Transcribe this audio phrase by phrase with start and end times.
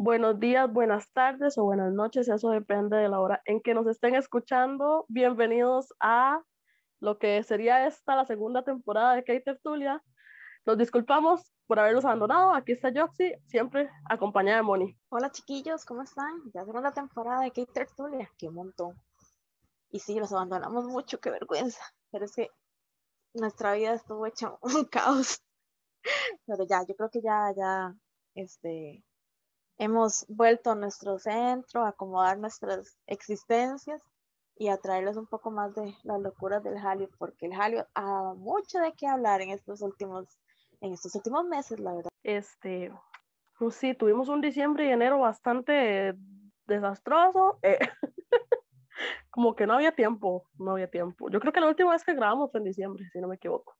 [0.00, 3.84] Buenos días, buenas tardes o buenas noches, eso depende de la hora en que nos
[3.88, 5.04] estén escuchando.
[5.08, 6.40] Bienvenidos a
[7.00, 10.00] lo que sería esta la segunda temporada de Kate Tertulia.
[10.64, 12.54] Nos disculpamos por haberlos abandonado.
[12.54, 14.96] Aquí está Joxy, siempre acompañada de Moni.
[15.08, 16.42] Hola chiquillos, ¿cómo están?
[16.54, 18.94] Ya segunda temporada de Kate Tertulia, qué montón.
[19.90, 21.82] Y sí, los abandonamos mucho, qué vergüenza.
[22.12, 22.50] Pero es que
[23.34, 25.42] nuestra vida estuvo hecha un caos.
[26.46, 27.92] Pero ya, yo creo que ya, ya,
[28.36, 29.04] este,
[29.78, 34.02] hemos vuelto a nuestro centro, a acomodar nuestras existencias
[34.56, 38.34] y a traerles un poco más de las locuras del Jalio, porque el Jalio ha
[38.34, 40.38] mucho de qué hablar en estos últimos,
[40.80, 42.10] en estos últimos meses, la verdad.
[42.24, 42.92] Este,
[43.58, 46.14] pues sí, tuvimos un diciembre y enero bastante
[46.66, 47.58] desastroso.
[47.62, 47.78] Eh,
[49.30, 51.30] como que no había tiempo, no había tiempo.
[51.30, 53.76] Yo creo que la última vez que grabamos fue en diciembre, si no me equivoco.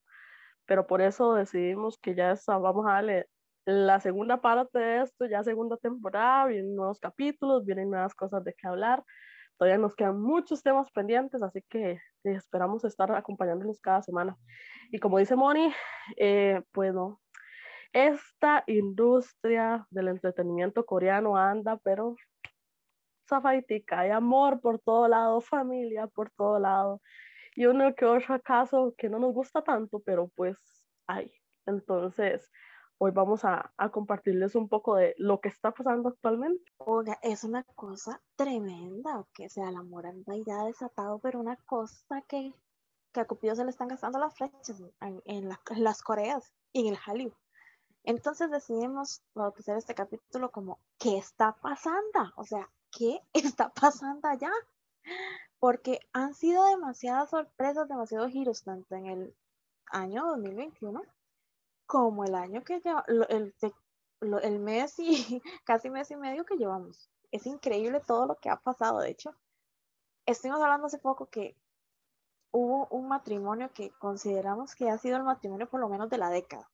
[0.66, 3.28] Pero por eso decidimos que ya está, vamos a darle
[3.70, 8.54] la segunda parte de esto, ya segunda temporada, vienen nuevos capítulos, vienen nuevas cosas de
[8.54, 9.04] qué hablar.
[9.58, 14.38] Todavía nos quedan muchos temas pendientes, así que eh, esperamos estar acompañándolos cada semana.
[14.90, 15.70] Y como dice Moni,
[16.16, 17.20] eh, pues no,
[17.92, 22.16] esta industria del entretenimiento coreano anda, pero
[23.28, 27.02] zafaitica, hay amor por todo lado, familia por todo lado,
[27.54, 30.56] y uno que otro caso que no nos gusta tanto, pero pues
[31.06, 31.30] hay.
[31.66, 32.50] Entonces,
[32.98, 36.64] hoy vamos a, a, compartirles un poco de lo que está pasando actualmente.
[36.78, 42.22] Oiga, es una cosa tremenda, que sea, el amor anda ya desatado, pero una cosa
[42.22, 42.52] que,
[43.12, 46.52] que a Cupido se le están gastando las flechas en, en, la, en las Coreas
[46.72, 47.34] y en el Hollywood.
[48.02, 52.32] Entonces decidimos bautizar este capítulo como ¿qué está pasando?
[52.36, 54.50] O sea, ¿qué está pasando allá?
[55.60, 59.36] Porque han sido demasiadas sorpresas, demasiados giros, tanto en el
[59.90, 61.02] año 2021
[61.88, 63.54] como el año que lleva, el,
[64.20, 67.10] el mes y casi mes y medio que llevamos.
[67.32, 69.00] Es increíble todo lo que ha pasado.
[69.00, 69.34] De hecho,
[70.26, 71.56] estuvimos hablando hace poco que
[72.52, 76.28] hubo un matrimonio que consideramos que ha sido el matrimonio por lo menos de la
[76.28, 76.70] década,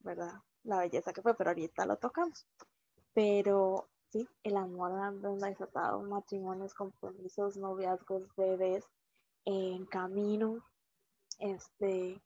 [0.00, 0.32] ¿verdad?
[0.62, 2.46] La belleza que fue, pero ahorita lo tocamos.
[3.12, 8.86] Pero sí, el amor anda desatado, matrimonios, compromisos, noviazgos, bebés
[9.44, 10.64] en camino,
[11.38, 12.22] este,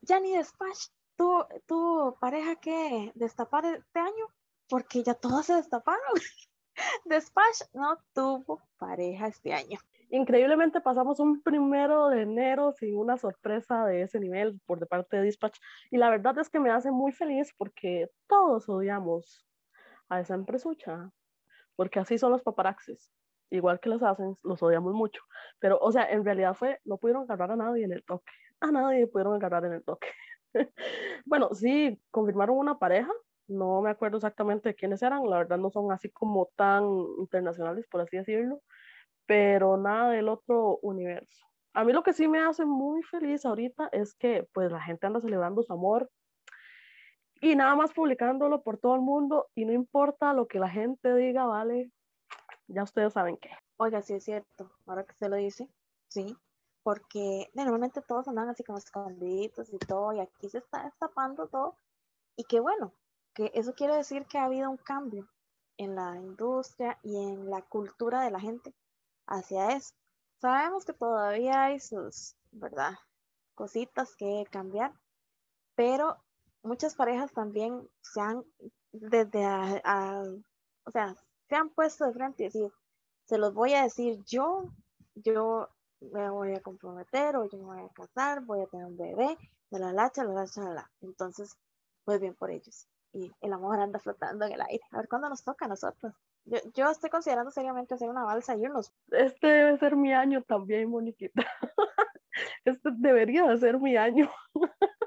[0.00, 4.26] ya ni despacho, tu, pareja que destapar este año?
[4.68, 6.14] Porque ya todas se destaparon.
[7.04, 9.78] Despach no tuvo pareja este año.
[10.10, 15.16] Increíblemente pasamos un primero de enero sin una sorpresa de ese nivel por de parte
[15.16, 15.58] de Dispatch
[15.90, 19.46] y la verdad es que me hace muy feliz porque todos odiamos
[20.10, 21.10] a esa empresucha,
[21.76, 23.10] porque así son los paparaxis,
[23.48, 25.22] igual que los hacen, los odiamos mucho,
[25.58, 28.70] pero o sea, en realidad fue, no pudieron agarrar a nadie en el toque, a
[28.70, 30.08] nadie pudieron agarrar en el toque.
[31.26, 33.12] bueno, sí, confirmaron una pareja,
[33.48, 36.84] no me acuerdo exactamente de quiénes eran, la verdad no son así como tan
[37.18, 38.62] internacionales, por así decirlo,
[39.26, 41.46] pero nada del otro universo.
[41.74, 45.06] A mí lo que sí me hace muy feliz ahorita es que pues la gente
[45.06, 46.10] anda celebrando su amor
[47.40, 51.14] y nada más publicándolo por todo el mundo y no importa lo que la gente
[51.14, 51.90] diga, vale,
[52.68, 53.50] ya ustedes saben qué.
[53.78, 55.68] Oiga, sí es cierto, ahora que se lo dice,
[56.08, 56.36] sí,
[56.82, 61.76] porque normalmente todos andan así como escondiditos y todo, y aquí se está destapando todo,
[62.36, 62.92] y que bueno,
[63.34, 65.28] que eso quiere decir que ha habido un cambio
[65.76, 68.74] en la industria y en la cultura de la gente
[69.26, 69.94] hacia eso.
[70.40, 72.94] Sabemos que todavía hay sus, ¿verdad?
[73.54, 74.92] Cositas que cambiar,
[75.74, 76.16] pero
[76.62, 78.44] muchas parejas también se han,
[78.92, 80.22] desde a,
[80.84, 81.16] o sea,
[81.48, 82.72] se han puesto de frente y decir,
[83.24, 84.64] se los voy a decir yo,
[85.14, 85.68] yo
[86.12, 89.36] me voy a comprometer o yo me voy a casar, voy a tener un bebé,
[89.70, 90.90] de la lacha, la lacha, la.
[91.00, 91.56] Entonces,
[92.04, 92.88] pues bien por ellos.
[93.12, 94.82] Y el amor anda flotando en el aire.
[94.90, 96.14] A ver cuándo nos toca a nosotros.
[96.44, 98.92] Yo, yo estoy considerando seriamente hacer una balsa y unos.
[99.10, 101.42] Este debe ser mi año también, Moniquita.
[102.64, 104.30] Este debería de ser mi año.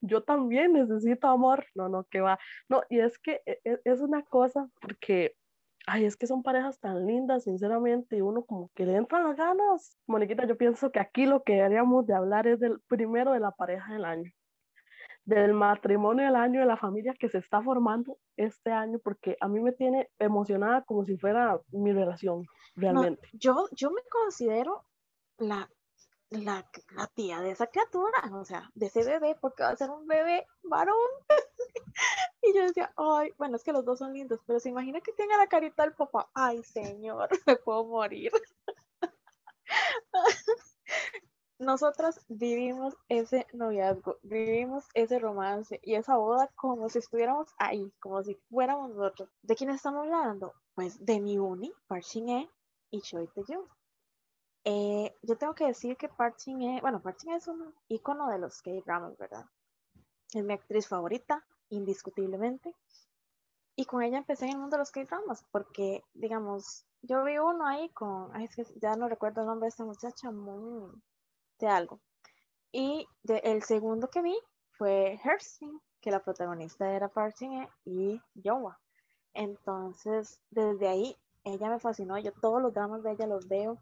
[0.00, 1.64] yo también necesito amor.
[1.74, 2.38] No, no, que va.
[2.68, 5.36] No, y es que e, e, es una cosa porque
[5.86, 9.36] ay, es que son parejas tan lindas, sinceramente, y uno como que le entran las
[9.36, 9.98] ganas.
[10.06, 13.50] Moniquita, yo pienso que aquí lo que deberíamos de hablar es del primero de la
[13.50, 14.30] pareja del año,
[15.24, 19.48] del matrimonio del año, de la familia que se está formando este año, porque a
[19.48, 23.28] mí me tiene emocionada como si fuera mi relación, realmente.
[23.32, 24.84] yo, yo me considero
[25.38, 25.68] la
[26.30, 26.68] la,
[27.14, 30.46] tía de esa criatura, o sea, de ese bebé, porque va a ser un bebé
[30.62, 30.96] varón.
[32.42, 35.12] y yo decía, ay, bueno, es que los dos son lindos, pero se imagina que
[35.12, 38.32] tenga la carita del papá, ay, señor, me puedo morir.
[41.58, 48.22] nosotras vivimos ese noviazgo, vivimos ese romance y esa boda como si estuviéramos ahí, como
[48.22, 49.28] si fuéramos nosotros.
[49.42, 50.52] ¿De quién estamos hablando?
[50.74, 52.48] Pues de mi uni, Park Shin
[52.90, 53.66] y Choi Tae-yoon.
[54.64, 57.02] Eh, yo tengo que decir que Park Shin bueno,
[57.36, 59.44] es un icono de los K-dramas, ¿verdad?
[60.32, 62.74] Es mi actriz favorita, indiscutiblemente.
[63.76, 67.66] Y con ella empecé en el mundo de los K-dramas, porque, digamos, yo vi uno
[67.66, 70.90] ahí con, es que ya no recuerdo el nombre de esta muchacha, muy
[71.58, 72.00] de algo.
[72.72, 74.36] Y el segundo que vi
[74.70, 77.36] fue Hersing, que la protagonista era Park
[77.84, 78.80] y Yowa.
[79.32, 82.18] Entonces, desde ahí, ella me fascinó.
[82.18, 83.78] Yo todos los dramas de ella los veo.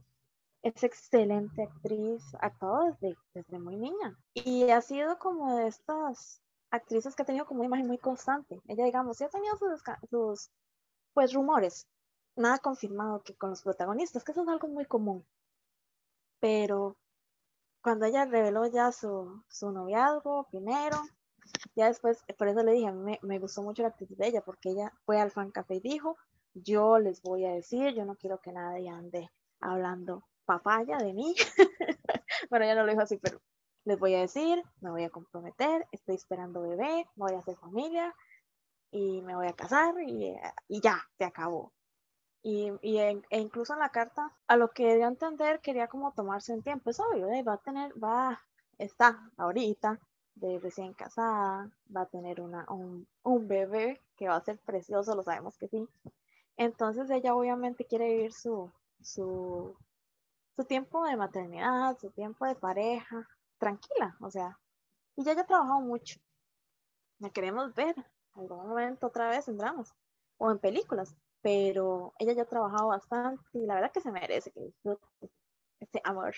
[0.62, 4.16] Es excelente actriz, actuado desde, desde muy niña.
[4.34, 8.60] Y ha sido como de estas actrices que ha tenido como una imagen muy constante.
[8.68, 10.50] Ella, digamos, sí ha tenido sus, sus
[11.14, 11.86] pues, rumores.
[12.36, 15.26] Nada confirmado que con los protagonistas, que eso es algo muy común.
[16.40, 16.96] Pero
[17.82, 20.96] cuando ella reveló ya su, su noviazgo primero,
[21.74, 24.70] ya después, por eso le dije, mí me, gustó mucho la actitud de ella, porque
[24.70, 26.16] ella fue al fan café y dijo,
[26.54, 29.28] yo les voy a decir, yo no quiero que nadie ande
[29.60, 31.34] hablando papaya de mí.
[32.50, 33.40] bueno, ella no lo dijo así, pero
[33.84, 38.14] les voy a decir, me voy a comprometer, estoy esperando bebé, voy a hacer familia
[38.90, 40.36] y me voy a casar y,
[40.68, 41.72] y ya, se acabó.
[42.42, 46.12] Y, y e incluso en la carta, a lo que dio a entender, quería como
[46.12, 46.90] tomarse un tiempo.
[46.90, 47.42] Es obvio, ¿eh?
[47.42, 48.40] va a tener, va,
[48.78, 50.00] está ahorita
[50.34, 55.14] de recién casada, va a tener una, un, un bebé que va a ser precioso,
[55.14, 55.86] lo sabemos que sí.
[56.56, 59.76] Entonces ella obviamente quiere vivir su, su,
[60.56, 63.28] su tiempo de maternidad, su tiempo de pareja,
[63.58, 64.58] tranquila, o sea,
[65.16, 66.20] y ya ha trabajado mucho.
[67.18, 67.94] La queremos ver
[68.34, 69.94] algún momento otra vez en dramas
[70.38, 74.50] o en películas, pero ella ya ha trabajado bastante y la verdad que se merece
[74.52, 75.06] que disfrute
[75.80, 76.34] ese amor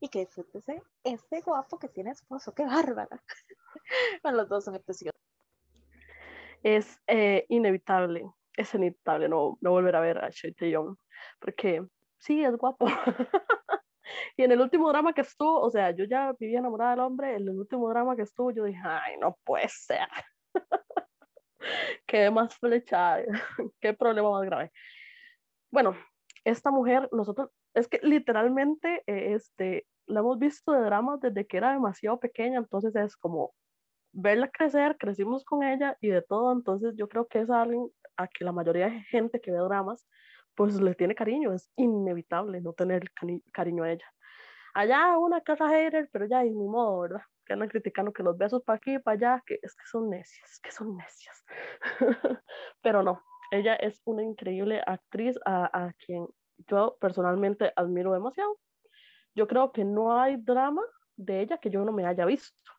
[0.00, 3.22] y que disfrute ese, ese guapo que tiene esposo, qué bárbara.
[4.22, 5.20] bueno, los dos son preciosos.
[6.62, 10.96] Es eh, inevitable, es inevitable no, no volver a ver a Choi Young,
[11.38, 11.86] porque
[12.18, 12.86] sí, es guapo.
[14.36, 17.36] y en el último drama que estuvo, o sea, yo ya vivía enamorada del hombre,
[17.36, 20.08] en el último drama que estuvo, yo dije, ay, no puede ser.
[22.06, 23.18] qué más flecha,
[23.80, 24.72] qué problema más grave.
[25.70, 25.96] Bueno,
[26.44, 31.56] esta mujer, nosotros, es que literalmente, eh, este, la hemos visto de dramas desde que
[31.56, 33.54] era demasiado pequeña, entonces es como
[34.12, 38.28] verla crecer, crecimos con ella y de todo, entonces yo creo que es alguien a
[38.28, 40.06] que la mayoría de gente que ve dramas,
[40.56, 43.12] pues le tiene cariño, es inevitable no tener
[43.52, 44.06] cariño a ella.
[44.74, 47.22] Allá una casa hater, pero ya, y ni modo, ¿verdad?
[47.46, 50.60] que andan criticando que los besos para aquí para allá, que es que son necias,
[50.62, 51.44] que son necias.
[52.82, 56.26] Pero no, ella es una increíble actriz a, a quien
[56.66, 58.58] yo personalmente admiro demasiado.
[59.34, 60.82] Yo creo que no hay drama
[61.16, 62.72] de ella que yo no me haya visto.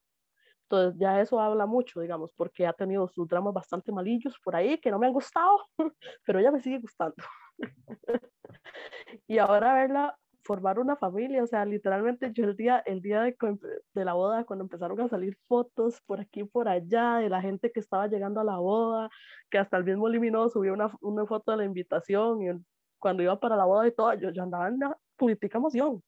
[0.63, 4.77] Entonces ya eso habla mucho, digamos, porque ha tenido sus dramas bastante malillos por ahí
[4.79, 5.61] que no me han gustado,
[6.25, 7.15] pero ella me sigue gustando.
[9.27, 10.17] y ahora verla
[10.47, 13.35] formar una familia, o sea, literalmente yo el día, el día de,
[13.93, 17.41] de, la boda, cuando empezaron a salir fotos por aquí y por allá de la
[17.41, 19.09] gente que estaba llegando a la boda,
[19.51, 22.47] que hasta el mismo Limino subió una, una foto de la invitación y
[22.97, 26.01] cuando iba para la boda y todo, yo, yo andaba en la política emoción.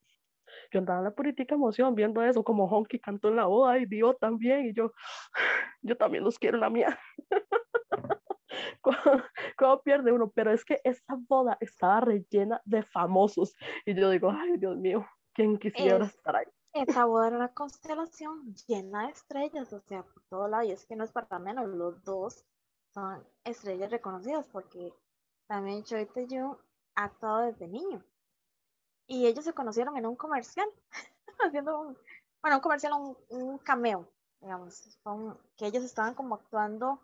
[0.72, 3.86] Yo andaba en la política emoción viendo eso, como Honky cantó en la boda y
[3.86, 4.94] Dio también, y yo,
[5.82, 7.00] yo también los quiero en la mía.
[9.58, 10.30] ¿Cómo, pierde uno?
[10.30, 13.56] Pero es que esa boda estaba rellena de famosos.
[13.86, 16.46] Y yo digo, ay, Dios mío, ¿quién quisiera estar ahí?
[16.74, 20.64] Esa boda era una constelación llena de estrellas, o sea, por todo lado.
[20.64, 22.46] Y es que no es para menos, los dos
[22.94, 24.94] son estrellas reconocidas porque
[25.48, 26.58] también Choi Tae-yoon
[26.96, 28.04] ha actuado desde niño.
[29.08, 30.70] Y ellos se conocieron en un comercial,
[31.40, 31.98] haciendo un,
[32.42, 34.08] bueno, un comercial, un, un cameo,
[34.40, 35.00] digamos,
[35.58, 37.02] que ellos estaban como actuando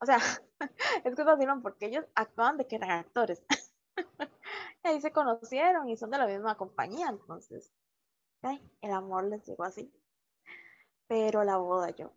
[0.00, 0.18] o sea,
[1.04, 3.42] es que fascinan porque ellos actuaban de que eran actores.
[4.84, 7.72] y ahí se conocieron y son de la misma compañía, entonces,
[8.80, 9.92] el amor les llegó así.
[11.08, 12.12] Pero la boda, yo,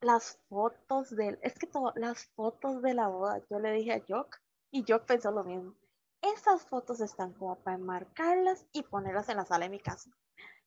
[0.00, 4.04] las fotos de, es que todo, las fotos de la boda, yo le dije a
[4.06, 4.40] Jock
[4.70, 5.74] y Jock pensó lo mismo.
[6.20, 10.10] Esas fotos están como para enmarcarlas y ponerlas en la sala de mi casa.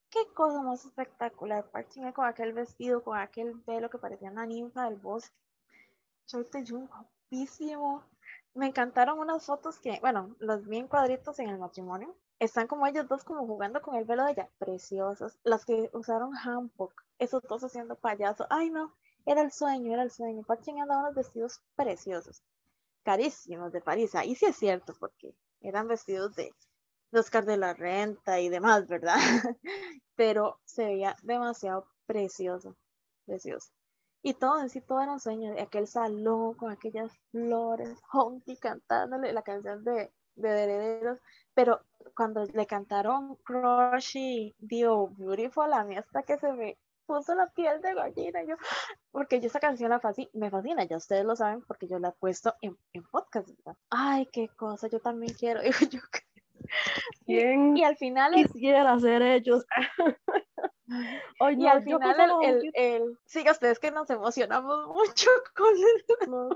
[0.10, 4.86] Qué cosa más espectacular, Parching con aquel vestido, con aquel velo que parecía una ninfa
[4.86, 5.36] del bosque
[6.29, 8.03] Guapísimo.
[8.53, 12.15] Me encantaron unas fotos que, bueno, los vi en cuadritos en el matrimonio.
[12.39, 14.50] Están como ellos dos como jugando con el velo de ella.
[14.57, 15.38] Preciosos.
[15.43, 16.93] Las que usaron hanbok.
[17.17, 18.46] Esos dos haciendo payaso.
[18.50, 18.93] Ay, no.
[19.25, 20.43] Era el sueño, era el sueño.
[20.43, 22.43] Parching andaba unos vestidos preciosos.
[23.03, 24.13] Carísimos de París.
[24.15, 26.53] Ahí sí es cierto, porque eran vestidos de,
[27.13, 29.15] Oscar de la Renta y demás, ¿verdad?
[30.15, 32.75] pero se veía demasiado precioso,
[33.25, 33.72] precioso.
[34.27, 39.31] Y todo en sí, todo era un sueño, aquel salón con aquellas flores, Honky cantándole
[39.31, 41.17] la canción de, de Herederos,
[41.53, 41.79] pero
[42.13, 47.48] cuando le cantaron Crush y Dio Beautiful, a mí hasta que se me puso la
[47.51, 48.57] piel de gallina, yo,
[49.12, 52.10] porque yo esa canción la fascina, me fascina, ya ustedes lo saben, porque yo la
[52.10, 53.48] he puesto en, en podcast,
[53.89, 56.01] Ay, qué cosa, yo también quiero, yo.
[57.25, 59.65] ¿Quién y al final quisiera ser ellos?
[60.88, 66.29] y al final el, el, siga ustedes que nos emocionamos mucho con el...
[66.29, 66.50] no,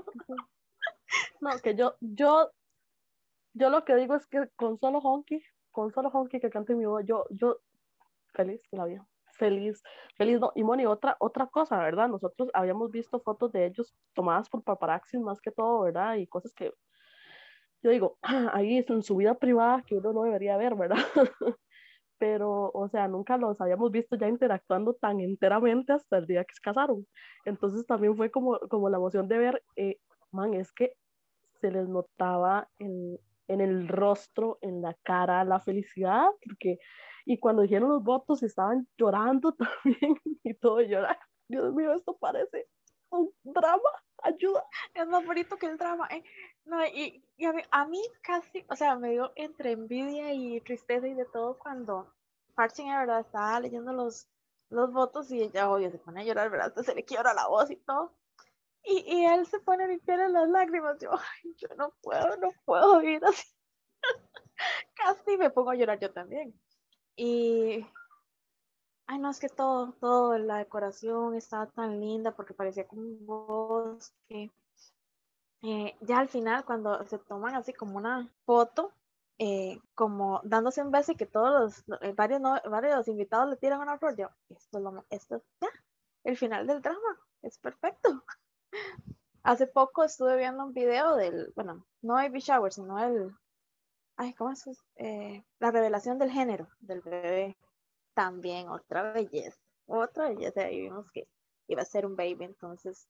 [1.40, 2.50] no, que yo, yo,
[3.52, 6.86] yo lo que digo es que con solo Honky, con solo Honky que cante mi
[6.86, 7.58] voz, yo, yo
[8.32, 9.06] feliz la vida
[9.42, 9.82] feliz,
[10.16, 12.08] feliz, no, y Moni, otra, otra cosa, ¿verdad?
[12.08, 16.14] Nosotros habíamos visto fotos de ellos tomadas por paparazzi más que todo, ¿verdad?
[16.16, 16.72] Y cosas que
[17.82, 18.18] yo digo,
[18.52, 20.96] ahí es en su vida privada que uno no debería ver, ¿verdad?
[22.22, 26.54] Pero, o sea, nunca los habíamos visto ya interactuando tan enteramente hasta el día que
[26.54, 27.04] se casaron.
[27.44, 29.98] Entonces también fue como, como la emoción de ver, eh,
[30.30, 30.92] man, es que
[31.60, 36.78] se les notaba en, en el rostro, en la cara, la felicidad, porque
[37.26, 39.52] y cuando dijeron los votos estaban llorando
[39.82, 40.14] también
[40.44, 41.18] y todo llorar.
[41.48, 42.68] Dios mío, esto parece
[43.12, 43.90] un drama,
[44.22, 44.64] ayuda.
[44.94, 46.08] Es más bonito que el drama.
[46.10, 46.24] ¿eh?
[46.64, 51.14] No, y, y a, mí, casi, o sea, me dio entre envidia y tristeza y
[51.14, 52.12] de todo cuando
[52.54, 54.28] Parching, verdad, estaba leyendo los,
[54.70, 56.74] los votos y ella, obvio, se pone a llorar, ¿verdad?
[56.82, 58.14] se le quiebra la voz y todo.
[58.84, 60.98] Y, y él se pone a limpiar las lágrimas.
[60.98, 63.48] Yo, ay, yo no puedo, no puedo vivir así.
[64.94, 66.54] casi me pongo a llorar yo también.
[67.16, 67.86] Y,
[69.06, 73.26] ay, no, es que todo, todo, la decoración estaba tan linda porque parecía como un
[73.26, 74.50] bosque.
[75.62, 78.92] Eh, ya al final, cuando se toman así como una foto,
[79.38, 83.80] eh, como dándose un beso y que todos los, eh, varios, varios invitados le tiran
[83.80, 85.68] una flor, yo, esto es lo, esto ya,
[86.24, 88.24] el final del drama, es perfecto.
[89.42, 93.34] Hace poco estuve viendo un video del, bueno, no Baby Shower, sino el,
[94.16, 94.64] ay, ¿cómo es?
[94.96, 97.56] Eh, la revelación del género del bebé
[98.13, 100.61] También otra belleza, otra belleza.
[100.61, 101.27] Ahí vimos que
[101.67, 103.07] iba a ser un baby, entonces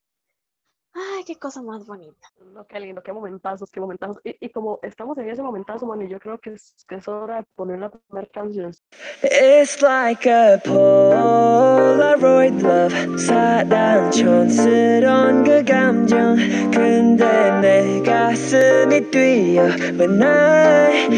[0.99, 2.27] Ay, qué cosa más bonita.
[2.53, 4.17] No, qué lindo, qué momentazos, qué momentazos.
[4.23, 7.37] Y, y como estamos en ese momentazo, man, yo creo que es, que es hora
[7.37, 8.73] de poner la primera canción.
[9.21, 16.35] It's like a Polaroid love 사랑 촌스러운 그 감정
[16.71, 19.65] 근데 내 가슴이 뛰어
[19.97, 20.07] 왜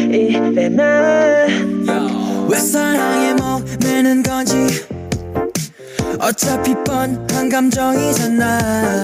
[0.02, 1.48] 이래 나왜
[2.56, 3.34] 사랑에
[4.05, 4.55] 목매는 건지.
[6.19, 9.01] 어차피 뻔한 감정이잖아.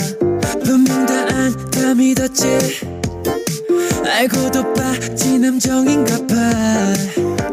[0.63, 2.45] 분명 다 안다 믿었지.
[4.05, 6.35] 알고도 빠진 함정인가 봐.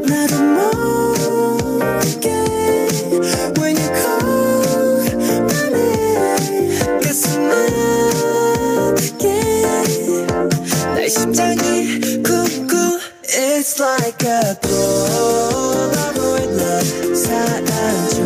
[0.06, 2.28] 나도 모르게
[3.56, 5.08] When you call
[5.40, 7.00] my name.
[7.02, 7.50] 가슴
[8.92, 9.24] 아프게
[10.94, 12.98] 날 심장이 쿵쿵
[13.30, 18.17] It's like a Polaroid love 사랑 촌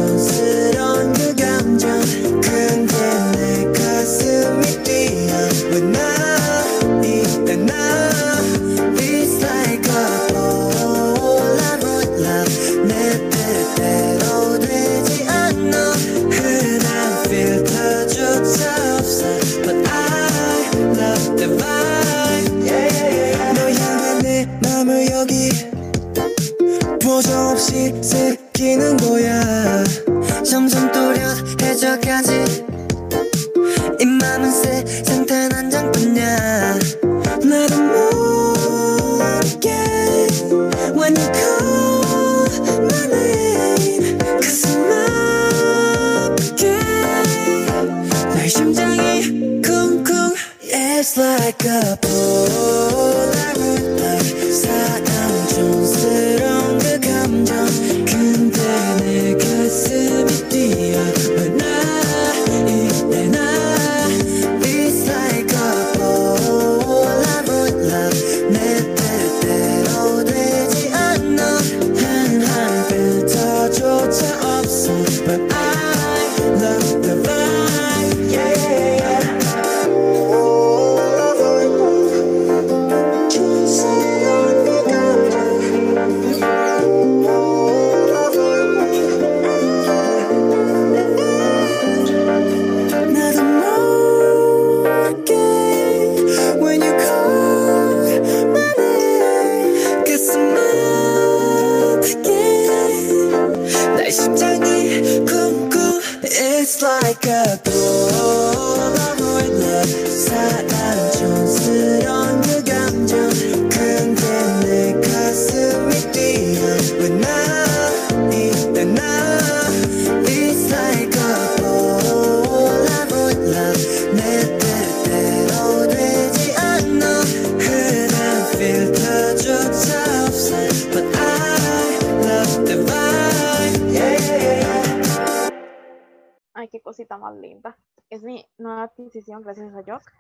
[139.13, 140.11] adquisición gracias a Jock.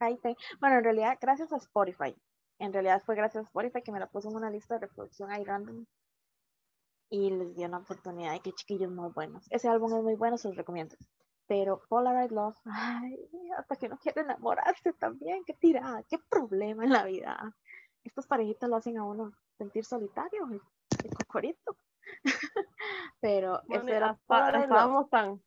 [0.60, 2.14] bueno, en realidad, gracias a Spotify.
[2.58, 5.30] En realidad fue gracias a Spotify que me la puso en una lista de reproducción
[5.30, 5.86] ahí random.
[7.10, 9.46] Y les dio una oportunidad y que chiquillos muy buenos.
[9.50, 10.96] Ese álbum es muy bueno, se los recomiendo.
[11.46, 16.92] Pero Polaroid Love, ay, hasta que no quiere enamorarse también, qué tirada, qué problema en
[16.92, 17.54] la vida.
[18.02, 20.60] Estas parejitas lo hacen a uno sentir solitario, el,
[21.14, 21.76] cocorito.
[23.20, 25.40] Pero era estábamos tan,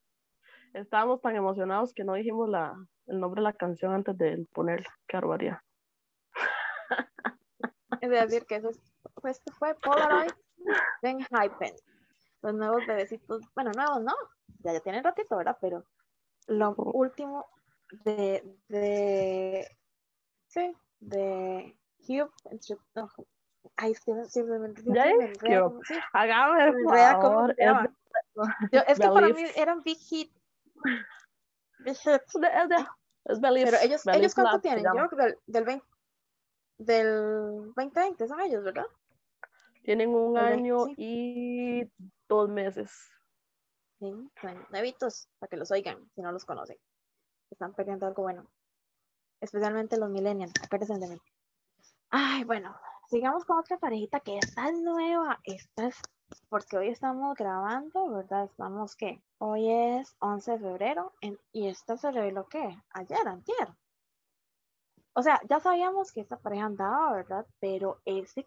[0.76, 2.76] estábamos tan emocionados que no dijimos la,
[3.08, 4.90] el nombre de la canción antes de ponerla.
[5.08, 5.60] Qué barbaridad.
[8.02, 8.70] Es decir, que eso
[9.22, 10.32] pues, fue Polaroid,
[11.02, 11.74] Ben Hypen.
[12.42, 14.14] Los nuevos bebecitos, bueno, nuevos no,
[14.60, 15.58] ya, ya tienen ratito, ¿verdad?
[15.60, 15.84] Pero
[16.48, 17.48] lo último
[18.04, 19.68] de, de
[20.48, 21.76] sí, de
[22.08, 22.32] Hugh,
[23.78, 23.96] ay,
[24.28, 25.82] simplemente el favor.
[28.72, 30.32] Yo, es que para mí eran big hit.
[33.66, 35.86] Pero ellos, ellos cuánto tienen, yo del, del 20
[36.78, 38.86] del 2020 son ellos, ¿verdad?
[39.84, 41.90] Tienen un año y
[42.28, 42.92] dos meses.
[44.00, 44.12] Sí,
[44.72, 46.78] nuevitos, para que los oigan, si no los conocen.
[47.50, 48.50] Están perdiendo algo bueno.
[49.40, 51.22] Especialmente los millennials, acuérdense de mí.
[52.10, 52.76] Ay, bueno,
[53.10, 55.40] sigamos con otra parejita que está nueva.
[55.44, 56.02] Esta es
[56.50, 58.46] porque hoy estamos grabando, ¿verdad?
[58.46, 61.14] Estamos que hoy es 11 de febrero
[61.52, 63.70] y esta se reveló que ayer, antier.
[65.14, 67.46] O sea, ya sabíamos que esta pareja andaba, ¿verdad?
[67.60, 68.46] Pero ese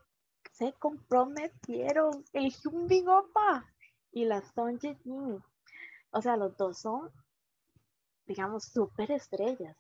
[0.53, 3.65] se comprometieron el Hyunbin Opa
[4.13, 5.43] y la Son Jin.
[6.11, 7.11] O sea, los dos son,
[8.27, 9.77] digamos, súper estrellas.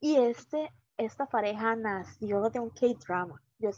[0.00, 3.40] Y este, esta pareja nació de un K-drama.
[3.58, 3.70] Yo,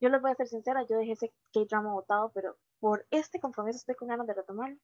[0.00, 3.78] yo les voy a ser sincera, yo dejé ese K-drama votado, pero por este compromiso
[3.78, 4.78] estoy con ganas de retomarlo.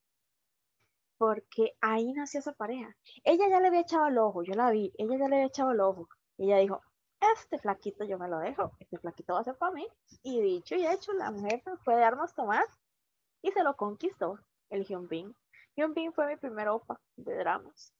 [1.22, 2.96] Porque ahí nació esa pareja.
[3.22, 5.70] Ella ya le había echado el ojo, yo la vi, ella ya le había echado
[5.70, 6.08] el ojo.
[6.37, 6.82] Ella dijo,
[7.20, 9.87] este flaquito yo me lo dejo, este flaquito va a ser para mí.
[10.24, 12.64] Y dicho y hecho, la mujer puede darnos tomar
[13.40, 15.32] y se lo conquistó el Hyunbin.
[15.76, 17.94] Hyunbin fue mi primer opa de dramas,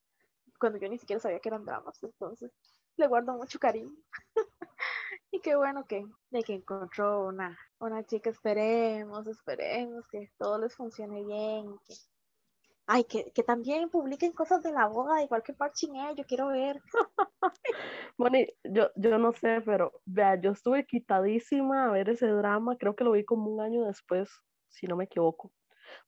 [0.58, 2.50] cuando yo ni siquiera sabía que eran dramas, entonces
[2.96, 3.94] le guardo mucho cariño.
[5.30, 10.74] y qué bueno que, de que encontró una, una chica, esperemos, esperemos que todo les
[10.74, 11.78] funcione bien,
[12.92, 16.81] ay, que, que, también publiquen cosas de la boda, igual que Parchiné, yo quiero ver.
[18.18, 22.94] Bueno, yo, yo no sé, pero vea, yo estuve quitadísima a ver ese drama, creo
[22.94, 24.31] que lo vi como un año después,
[24.68, 25.50] si no me equivoco.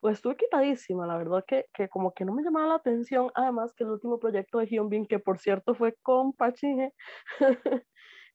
[0.01, 3.73] Pues estuve quitadísima, la verdad que, que como que no me llamaba la atención, además
[3.75, 6.57] que el último proyecto de Hyunbin, que por cierto fue con Park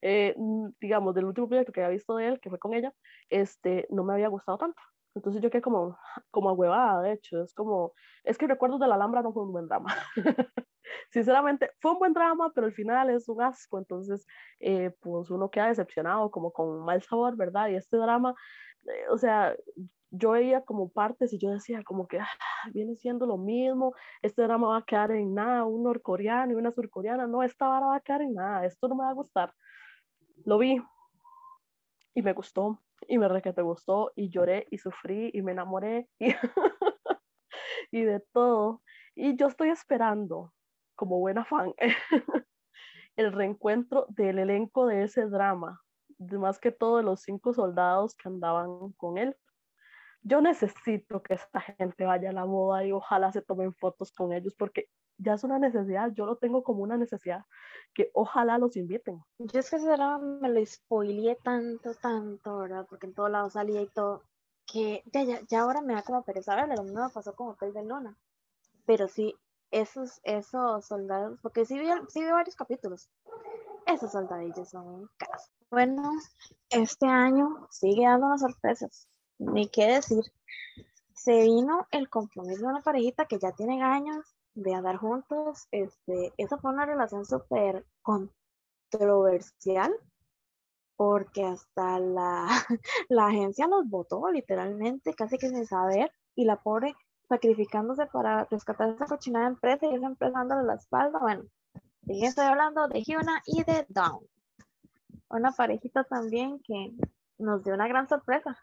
[0.01, 0.35] eh,
[0.81, 2.93] digamos, del último proyecto que había visto de él, que fue con ella,
[3.29, 4.81] este, no me había gustado tanto.
[5.15, 5.98] Entonces yo quedé como,
[6.32, 7.93] como huevada, de hecho, es como,
[8.24, 9.95] es que recuerdo de la Alhambra no fue un buen drama.
[11.12, 14.26] Sinceramente, fue un buen drama, pero al final es un asco, entonces,
[14.60, 17.69] eh, pues uno queda decepcionado, como con mal sabor, ¿verdad?
[17.69, 18.34] Y este drama,
[18.86, 19.56] eh, o sea,
[20.12, 22.28] yo veía como partes y yo decía como que ah,
[22.74, 26.72] viene siendo lo mismo, este drama va a quedar en nada, un norcoreano y una
[26.72, 29.54] surcoreana, no, esta vara va a quedar en nada, esto no me va a gustar.
[30.45, 30.82] Lo vi
[32.19, 35.53] y me gustó, y me re que te gustó y lloré y sufrí y me
[35.53, 36.36] enamoré y,
[37.91, 38.82] y de todo.
[39.15, 40.53] Y yo estoy esperando,
[40.95, 41.73] como buena fan,
[43.15, 45.82] el reencuentro del elenco de ese drama,
[46.19, 49.36] más que todo de los cinco soldados que andaban con él.
[50.21, 54.34] Yo necesito que esta gente vaya a la boda y ojalá se tomen fotos con
[54.34, 57.45] ellos porque ya es una necesidad, yo lo tengo como una necesidad,
[57.93, 59.21] que ojalá los inviten.
[59.38, 62.88] Yo es que será, me lo spoileé tanto, tanto, ¿verdad?
[62.89, 64.23] Porque en todos lados salía y todo,
[64.65, 67.49] que ya, ya, ya ahora me da como pereza verlo, lo mismo me pasó con
[67.49, 68.17] Hotel de Luna.
[68.86, 69.36] Pero sí,
[69.71, 73.10] esos, esos soldados, porque sí vi, sí vi varios capítulos,
[73.86, 75.51] esos soldadillos son un caso.
[75.69, 76.12] Bueno,
[76.69, 80.23] este año sigue dando unas sorpresas, ni qué decir.
[81.13, 86.33] Se vino el compromiso de una parejita que ya tienen años de andar juntos, este,
[86.38, 89.93] esa fue una relación súper controversial
[90.95, 92.45] porque hasta la,
[93.09, 96.93] la agencia los votó literalmente, casi que sin saber, y la pobre
[97.29, 101.19] sacrificándose para rescatar esa cochinada empresa y esa empresa dándole la espalda.
[101.19, 101.43] Bueno,
[102.03, 104.25] y estoy hablando de Hyuna y de Dawn.
[105.29, 106.91] Una parejita también que
[107.38, 108.57] nos dio una gran sorpresa,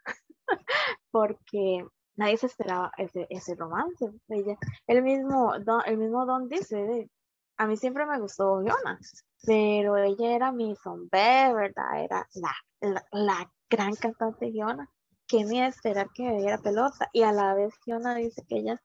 [1.11, 4.11] porque nadie se esperaba ese, ese romance.
[4.29, 7.11] Ella, el, mismo Don, el mismo Don dice,
[7.59, 8.99] a mí siempre me gustó Fiona,
[9.45, 12.05] pero ella era mi zombie, ¿verdad?
[12.05, 14.91] Era la, la, gran cantante Fiona.
[15.29, 17.09] Que me esperar que me diera pelota.
[17.13, 18.81] Y a la vez Fiona dice que ella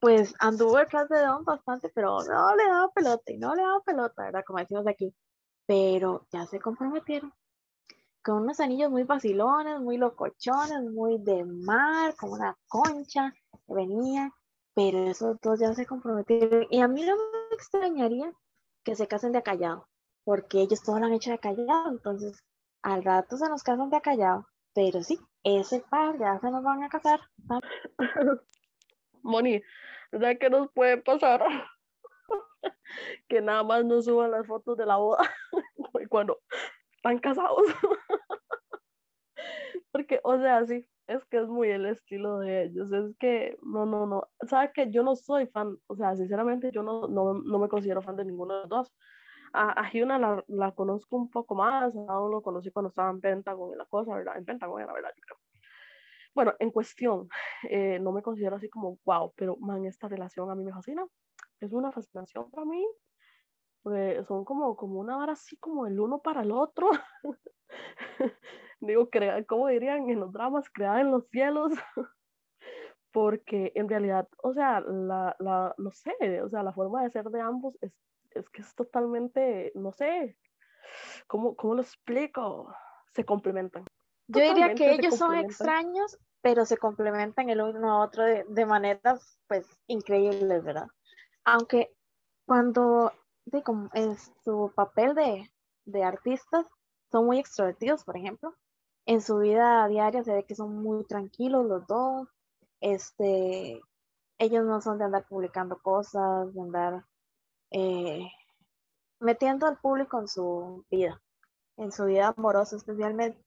[0.00, 3.80] pues anduvo detrás de Don bastante, pero no le daba pelota y no le daba
[3.82, 4.42] pelota, ¿verdad?
[4.46, 5.14] Como decimos aquí.
[5.66, 7.32] Pero ya se comprometieron
[8.22, 13.32] con unos anillos muy vacilones, muy locochones, muy de mar, como una concha
[13.66, 14.30] que venía,
[14.74, 16.66] pero esos dos ya se comprometieron.
[16.70, 18.32] Y a mí no me extrañaría
[18.84, 19.88] que se casen de acallado,
[20.24, 22.44] porque ellos todos lo han hecho de acallado, entonces
[22.82, 26.82] al rato se nos casan de acallado, pero sí, ese par ya se nos van
[26.82, 27.20] a casar.
[29.22, 29.62] Moni,
[30.12, 31.44] ¿verdad que nos puede pasar?
[33.28, 35.22] que nada más nos suban las fotos de la boda
[36.08, 36.40] cuando
[37.00, 37.62] están casados.
[39.92, 42.92] Porque, o sea, sí, es que es muy el estilo de ellos.
[42.92, 44.28] Es que, no, no, no.
[44.46, 48.02] ¿Sabes que Yo no soy fan, o sea, sinceramente, yo no, no, no me considero
[48.02, 48.92] fan de ninguno de los dos.
[49.52, 53.20] A, a Hyuna la, la, conozco un poco más, aún lo conocí cuando estaba en
[53.20, 54.36] Pentagon y la cosa, ¿verdad?
[54.38, 55.38] En Pentagon, la verdad, yo creo.
[56.34, 57.28] Bueno, en cuestión,
[57.68, 61.04] eh, no me considero así como wow, pero man, esta relación a mí me fascina.
[61.60, 62.86] Es una fascinación para mí.
[63.82, 66.90] Son como, como una vara así como el uno para el otro.
[68.80, 71.72] Digo, crea, como dirían en los dramas, creada en los cielos.
[73.12, 77.24] Porque en realidad, o sea, la, la, no sé, o sea, la forma de ser
[77.24, 77.92] de ambos es,
[78.30, 80.38] es que es totalmente, no sé,
[81.26, 82.72] ¿cómo, cómo lo explico?
[83.12, 83.84] Se complementan.
[84.28, 88.64] Yo diría que ellos son extraños, pero se complementan el uno a otro de, de
[88.64, 90.86] maneras, pues, increíbles, ¿verdad?
[91.44, 91.92] Aunque
[92.46, 93.12] cuando
[93.64, 95.50] como en su papel de,
[95.84, 96.66] de artistas
[97.10, 98.54] son muy extrovertidos, por ejemplo.
[99.06, 102.28] En su vida diaria se ve que son muy tranquilos los dos.
[102.80, 103.80] Este,
[104.38, 107.04] ellos no son de andar publicando cosas, de andar
[107.72, 108.26] eh,
[109.18, 111.20] metiendo al público en su vida,
[111.76, 113.44] en su vida amorosa especialmente.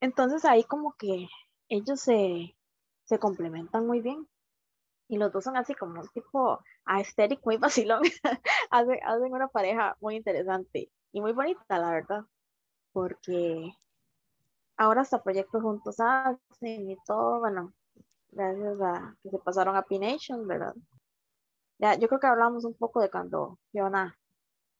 [0.00, 1.28] Entonces ahí como que
[1.68, 2.56] ellos se,
[3.04, 4.26] se complementan muy bien
[5.10, 7.56] y los dos son así como un tipo aesthetic muy
[7.88, 8.02] vacilón.
[8.70, 12.24] hacen, hacen una pareja muy interesante y muy bonita, la verdad,
[12.92, 13.72] porque
[14.76, 17.72] ahora hasta proyectos juntos hacen y todo, bueno,
[18.30, 20.74] gracias a que se pasaron a P-Nation, ¿verdad?
[21.78, 24.16] Ya, yo creo que hablamos un poco de cuando Fiona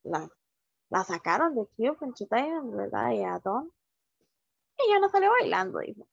[0.04, 0.28] la,
[0.90, 3.10] la sacaron de Cube Entertainment, ¿verdad?
[3.12, 3.72] Y a Don.
[4.78, 6.06] Y no salió bailando, dijo,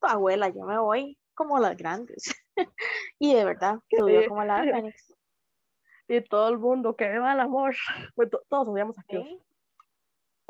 [0.00, 2.24] tu abuela, yo me voy como las grandes.
[3.18, 5.14] y de verdad, subió como la Fénix.
[6.08, 7.74] Y todo el mundo, que va el amor.
[8.14, 9.40] Pues todos odiamos a Q.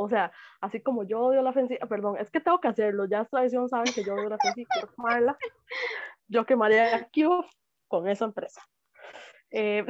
[0.01, 3.23] O sea, así como yo odio la ofensiva, perdón, es que tengo que hacerlo, ya
[3.23, 5.37] es tradición, saben que yo odio la ofensiva, quiero quemarla.
[6.29, 7.44] Yo quemaría a Q
[7.88, 8.62] con esa empresa.
[9.51, 9.85] Eh,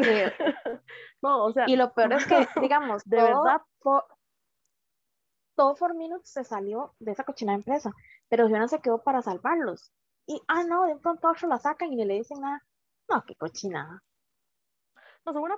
[1.20, 1.64] no, o sea.
[1.68, 3.60] Y lo peor es que, digamos, de verdad,
[5.58, 7.92] todo For Minutes se salió de esa cochina empresa,
[8.28, 9.92] pero Fiona se quedó para salvarlos.
[10.28, 12.62] Y, ah, no, de pronto otro la sacan y ni le dicen nada.
[13.08, 14.02] No, qué cochinada.
[15.24, 15.56] No, son una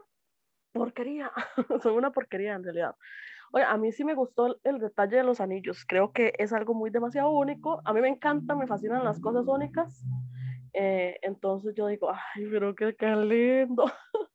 [0.72, 1.32] porquería.
[1.82, 2.94] son una porquería en realidad.
[3.52, 5.84] Oye, a mí sí me gustó el, detalle de los anillos.
[5.88, 7.82] Creo que es algo muy demasiado único.
[7.84, 10.04] A mí me encanta, me fascinan las cosas únicas.
[10.72, 13.86] Eh, entonces yo digo, ay, pero qué, qué lindo.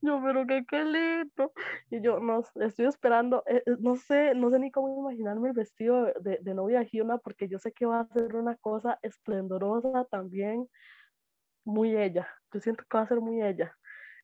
[0.00, 1.52] yo, pero qué, qué lindo.
[1.90, 5.54] Y yo, no, estoy esperando, eh, eh, no sé, no sé ni cómo imaginarme el
[5.54, 10.04] vestido de, de novia Hyuna, porque yo sé que va a ser una cosa esplendorosa
[10.10, 10.68] también,
[11.64, 12.28] muy ella.
[12.52, 13.74] Yo siento que va a ser muy ella.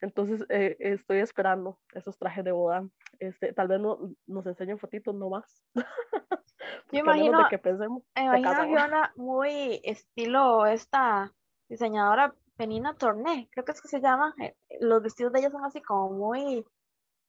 [0.00, 2.86] Entonces estoy esperando esos trajes de boda.
[3.20, 5.62] Este, tal vez no, nos enseñen fotitos no más.
[6.92, 11.32] Yo imagino, de que pensemos, imagino muy estilo esta
[11.68, 14.34] diseñadora Penina Torné, creo que es que se llama.
[14.40, 16.64] Eh, los vestidos de ella son así como muy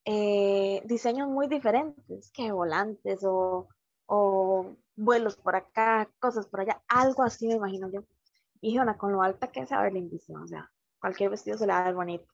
[0.05, 3.67] eh, diseños muy diferentes, que volantes o,
[4.95, 8.03] vuelos por acá, cosas por allá, algo así me imagino yo.
[8.61, 11.67] Y una con lo alta que es a ver lindísimo, o sea, cualquier vestido se
[11.67, 12.25] le va a ver bonito.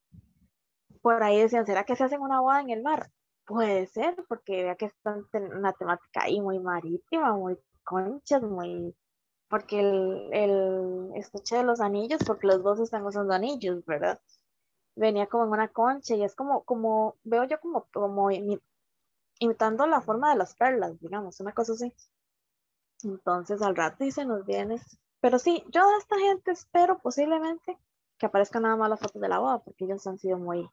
[1.02, 3.10] Por ahí decían, ¿será que se hacen una boda en el mar?
[3.46, 4.94] Puede ser, porque vea que es
[5.34, 8.96] una temática ahí muy marítima, muy conchas, muy
[9.52, 14.22] porque el, el estuche de los anillos, porque los dos están usando anillos, ¿verdad?
[14.96, 18.30] Venía como en una concha y es como, como, veo yo como, como
[19.40, 21.94] imitando la forma de las perlas, digamos, una cosa así.
[23.04, 24.82] Entonces al rato y se nos viene.
[25.20, 27.78] Pero sí, yo de esta gente espero posiblemente
[28.18, 30.66] que aparezcan nada más las fotos de la boda, porque ellos han sido muy,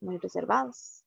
[0.00, 1.04] muy reservados.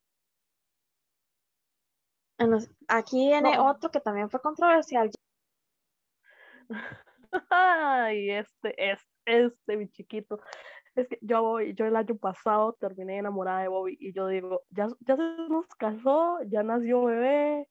[2.89, 5.09] Aquí viene otro que también fue controversial.
[7.49, 10.39] Ay, este, este, este, mi chiquito.
[10.95, 14.63] Es que yo voy, yo el año pasado terminé enamorada de Bobby y yo digo,
[14.69, 17.67] ya, ya se nos casó, ya nació bebé.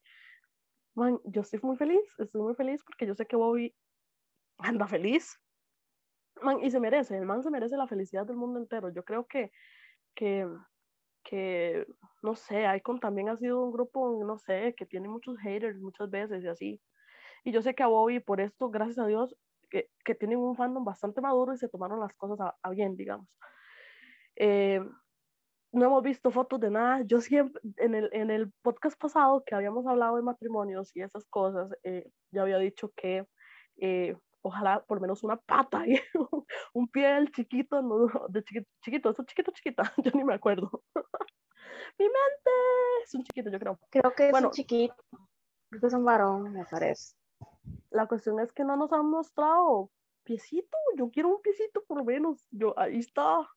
[0.95, 3.75] Man, yo estoy muy feliz, estoy muy feliz porque yo sé que Bobby
[4.57, 5.39] anda feliz.
[6.41, 8.89] Man, y se merece, el man se merece la felicidad del mundo entero.
[8.89, 9.51] Yo creo que,
[10.15, 10.47] que,
[11.23, 11.85] que
[12.23, 16.09] no sé, Icon también ha sido un grupo, no sé, que tiene muchos haters muchas
[16.09, 16.81] veces y así.
[17.43, 19.35] Y yo sé que a Bobby, por esto, gracias a Dios,
[19.69, 22.95] que, que tienen un fandom bastante maduro y se tomaron las cosas a, a bien,
[22.95, 23.27] digamos.
[24.35, 24.81] Eh,
[25.73, 27.01] no hemos visto fotos de nada.
[27.03, 31.25] Yo siempre, en el, en el podcast pasado que habíamos hablado de matrimonios y esas
[31.25, 33.25] cosas, eh, yo había dicho que
[33.77, 35.95] eh, ojalá por menos una pata y
[36.73, 40.33] un pie del chiquito, no, de chiquito, chiquito, es un chiquito, chiquita, yo ni me
[40.33, 40.83] acuerdo.
[41.97, 42.51] Mi mente
[43.03, 43.79] es un chiquito, yo creo.
[43.89, 44.95] Creo que es un chiquito.
[45.69, 47.15] Creo que es un varón, me parece.
[47.91, 49.91] La cuestión es que no nos han mostrado
[50.23, 53.47] piecito, yo quiero un piecito por lo menos, yo ahí está.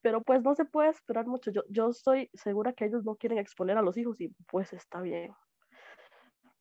[0.00, 1.50] Pero pues no se puede esperar mucho.
[1.50, 5.00] Yo, yo estoy segura que ellos no quieren exponer a los hijos y pues está
[5.00, 5.34] bien.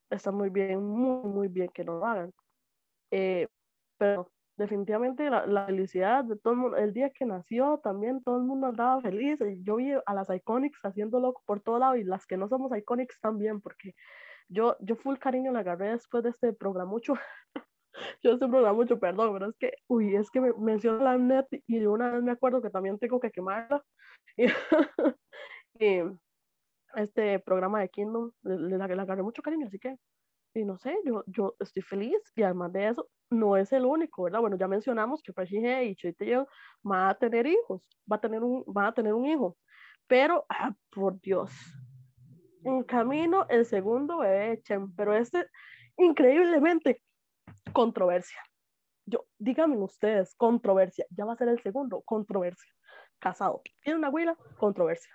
[0.10, 2.34] Está muy bien, muy, muy bien que no lo hagan.
[3.12, 3.48] Eh,
[3.98, 8.44] pero definitivamente la, felicidad de todo el mundo, el día que nació también todo el
[8.44, 9.40] mundo andaba feliz.
[9.64, 13.20] Yo vi a las Iconics haciéndolo por todo lado y las que no somos Iconics
[13.20, 13.94] también, porque
[14.50, 17.14] yo, yo full cariño le agarré después de este programucho.
[18.24, 21.80] yo este programucho, perdón, pero es que, uy, es que me menciona la net y
[21.80, 23.84] de una vez me acuerdo que también tengo que quemarla.
[25.80, 26.02] Y,
[26.96, 29.96] este programa de Kingdom le, le, le agarré mucho cariño, así que,
[30.56, 34.24] y no sé, yo, yo estoy feliz y además de eso, no es el único,
[34.24, 34.40] ¿verdad?
[34.40, 36.48] Bueno, ya mencionamos que Pachihe y Choiteo
[36.82, 37.82] van a tener hijos,
[38.12, 39.58] va a tener un, van a tener un hijo,
[40.08, 41.52] pero, ah, por Dios,
[42.64, 45.48] en camino el segundo bebé, Chen, pero este
[45.98, 47.02] increíblemente
[47.74, 48.40] controversia.
[49.06, 52.72] Yo, díganme ustedes, controversia, ya va a ser el segundo, controversia.
[53.20, 55.12] Casado, tiene una huila, controversia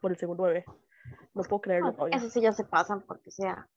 [0.00, 0.64] por el segundo bebé.
[1.34, 2.16] No puedo creerlo No, todavía.
[2.16, 3.68] eso sí ya se pasan porque sea.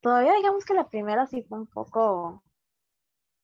[0.00, 2.42] Todavía digamos que la primera sí fue un poco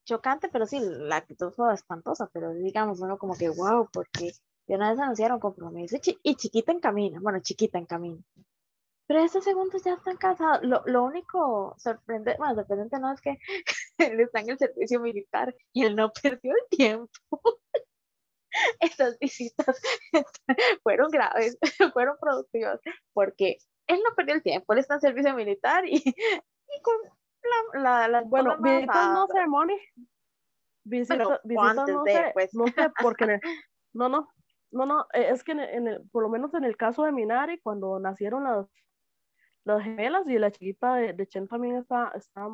[0.05, 4.33] chocante, pero sí, la actitud fue espantosa, pero digamos uno como que wow, porque
[4.77, 8.23] una vez anunciaron compromiso y, chi- y chiquita en camino, bueno, chiquita en camino.
[9.07, 10.61] Pero estos segundos ya están casados.
[10.63, 13.39] Lo, lo único sorprendente, bueno, sorprendente no es que
[13.99, 17.11] él está en el servicio militar y él no perdió el tiempo.
[18.81, 19.81] Estas visitas
[20.83, 21.59] fueron graves,
[21.93, 22.81] fueron productivas,
[23.13, 26.95] porque él no perdió el tiempo, él está en servicio militar y, y con
[27.75, 29.27] la, la, la Bueno, visitas no
[31.09, 32.55] Bueno, visitas no de, sé, pues.
[32.55, 33.41] no sé, porque
[33.95, 34.29] no, no,
[34.73, 37.05] no, no, eh, es que en el- en el- por lo menos en el caso
[37.05, 38.67] de Minari, cuando nacieron las,
[39.65, 42.49] las gemelas y la chiquita de, de Chen también está, está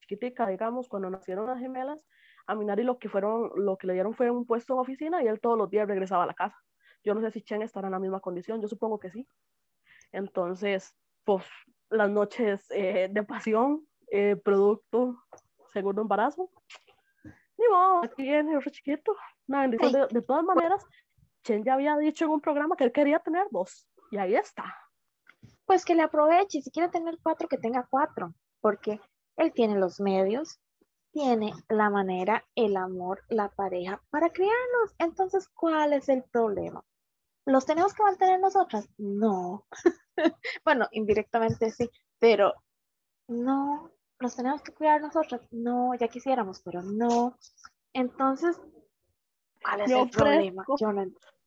[0.00, 2.04] chiquitica, digamos, cuando nacieron las gemelas,
[2.46, 5.28] a Minari lo que fueron, lo que le dieron fue un puesto en oficina y
[5.28, 6.56] él todos los días regresaba a la casa.
[7.04, 9.28] Yo no sé si Chen estará en la misma condición, yo supongo que sí.
[10.12, 11.44] Entonces, pues
[11.90, 15.22] las noches eh, de pasión, eh, producto,
[15.72, 16.50] segundo embarazo.
[17.58, 19.14] Ni modo, aquí viene otro chiquito.
[19.46, 19.92] Una bendición.
[19.92, 20.84] De, de todas maneras,
[21.48, 23.88] Chen ya había dicho en un programa que él quería tener dos.
[24.10, 24.64] Y ahí está.
[25.64, 29.00] Pues que le aproveche, si quiere tener cuatro, que tenga cuatro, porque
[29.36, 30.60] él tiene los medios,
[31.10, 34.94] tiene la manera, el amor, la pareja para criarlos.
[34.98, 36.84] Entonces, ¿cuál es el problema?
[37.46, 38.86] ¿Los tenemos que mantener nosotras?
[38.98, 39.66] No.
[40.64, 42.52] bueno, indirectamente sí, pero
[43.26, 43.90] no.
[44.18, 45.40] ¿Los tenemos que cuidar nosotras?
[45.50, 47.38] No, ya quisiéramos, pero no.
[47.94, 48.60] Entonces,
[49.68, 50.62] ¿cuál es Me el problema?
[50.62, 50.76] ofrezco.
[50.78, 51.06] Yo no.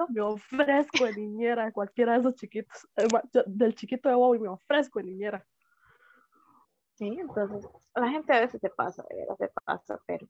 [0.10, 2.88] Me ofrezco de niñera cualquiera de esos chiquitos.
[3.34, 5.46] Yo- Del chiquito de Bobby me ofrezco de niñera.
[6.96, 10.28] Sí, entonces la gente a veces se pasa, de verdad se pasa, pero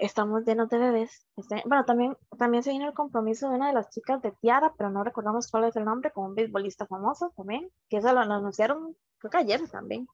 [0.00, 1.26] estamos llenos de bebés.
[1.36, 4.74] Este- bueno, también, también se viene el compromiso de una de las chicas de Tiara,
[4.76, 8.20] pero no recordamos cuál es el nombre, con un beisbolista famoso también, que eso lo
[8.20, 10.06] anunciaron, creo que ayer también.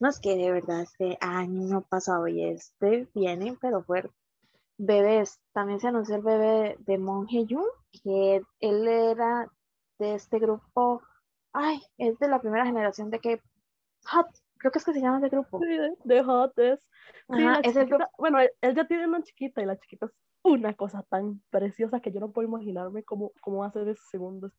[0.00, 4.14] No es que de verdad este año pasado y este viene, pero fuerte.
[4.78, 7.66] Bebés, también se anunció el bebé de Monje Jun,
[8.02, 9.50] que él era
[9.98, 11.02] de este grupo,
[11.52, 13.42] ay, es de la primera generación de que
[14.06, 15.60] Hot, creo que es que se llama ese grupo.
[15.60, 16.80] Sí, de, Hot es.
[16.80, 16.86] Sí,
[17.28, 20.06] Ajá, la es el chiquita- bueno, él, él ya tiene una chiquita y la chiquita
[20.06, 20.12] es
[20.44, 24.02] una cosa tan preciosa que yo no puedo imaginarme cómo, cómo va a ser ese
[24.10, 24.52] segundo.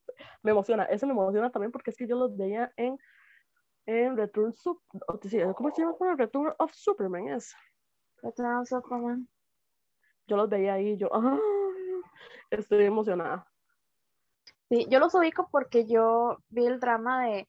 [0.44, 2.98] Me emociona, ese me emociona también porque es que yo los veía en,
[3.86, 4.54] en Return
[5.56, 6.16] ¿cómo se llama?
[6.18, 7.56] Return of Superman es.
[8.22, 9.28] Return of Superman.
[10.30, 11.38] Yo los veía ahí y yo, ah,
[12.52, 13.48] estoy emocionada.
[14.70, 17.48] Sí, yo los ubico porque yo vi el drama de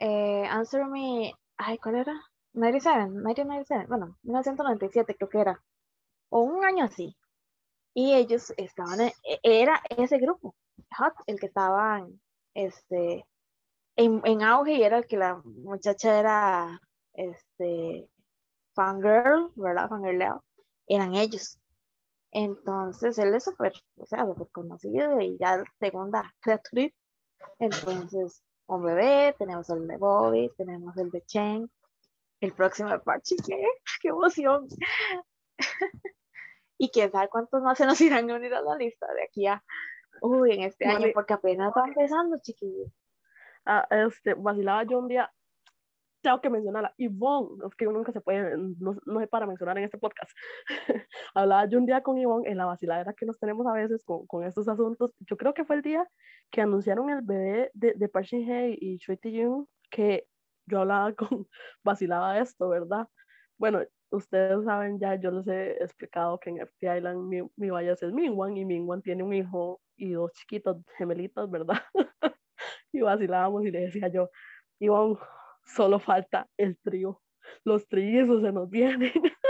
[0.00, 2.14] eh, Answer Me, ay, ¿cuál era?
[2.54, 5.62] 97, 1997, bueno, 1997 creo que era,
[6.30, 7.16] o un año así.
[7.94, 10.56] Y ellos estaban, e- era ese grupo,
[10.98, 12.20] Hot, el que estaban
[12.54, 13.26] este,
[13.96, 16.80] en, en auge y era el que la muchacha era
[17.14, 18.08] este,
[18.74, 19.90] fangirl, ¿verdad?
[19.90, 20.44] Fangirleo.
[20.88, 21.59] eran ellos.
[22.32, 26.88] Entonces él es súper, o sea, súper conocido y ya segunda criatura.
[27.58, 31.70] Entonces, un bebé, tenemos el de Bobby, tenemos el de Chen,
[32.40, 33.62] el próximo de Pachi, ¿qué?
[34.00, 34.68] ¡Qué emoción!
[36.78, 39.46] y quién sabe cuántos más se nos irán a unir a la lista de aquí
[39.46, 39.62] a,
[40.22, 42.90] uy, en este año, porque apenas va empezando, chiquillos.
[43.66, 45.30] Ah, este, vacilaba yo un día,
[46.20, 49.78] tengo que mencionarla, Yvonne, es que uno nunca se puede, no, no sé para mencionar
[49.78, 50.30] en este podcast.
[51.34, 54.26] Hablaba yo un día con Yvonne en la vaciladera que nos tenemos a veces con,
[54.26, 55.14] con, estos asuntos.
[55.20, 56.08] Yo creo que fue el día
[56.50, 60.26] que anunciaron el bebé de, de Park Shin Hye y Choi Jung, que
[60.66, 61.46] yo hablaba con,
[61.82, 63.08] vacilaba esto, ¿verdad?
[63.58, 63.80] Bueno,
[64.10, 68.12] ustedes saben ya, yo les he explicado que en FT Island mi, mi bias es
[68.12, 71.76] Mingwan y Mingwan tiene un hijo y dos chiquitos gemelitos, ¿verdad?
[72.92, 74.30] y vacilábamos y le decía yo,
[74.78, 75.18] Ivonne,
[75.74, 77.20] solo falta el trío.
[77.64, 79.12] Los trillizos se nos vienen.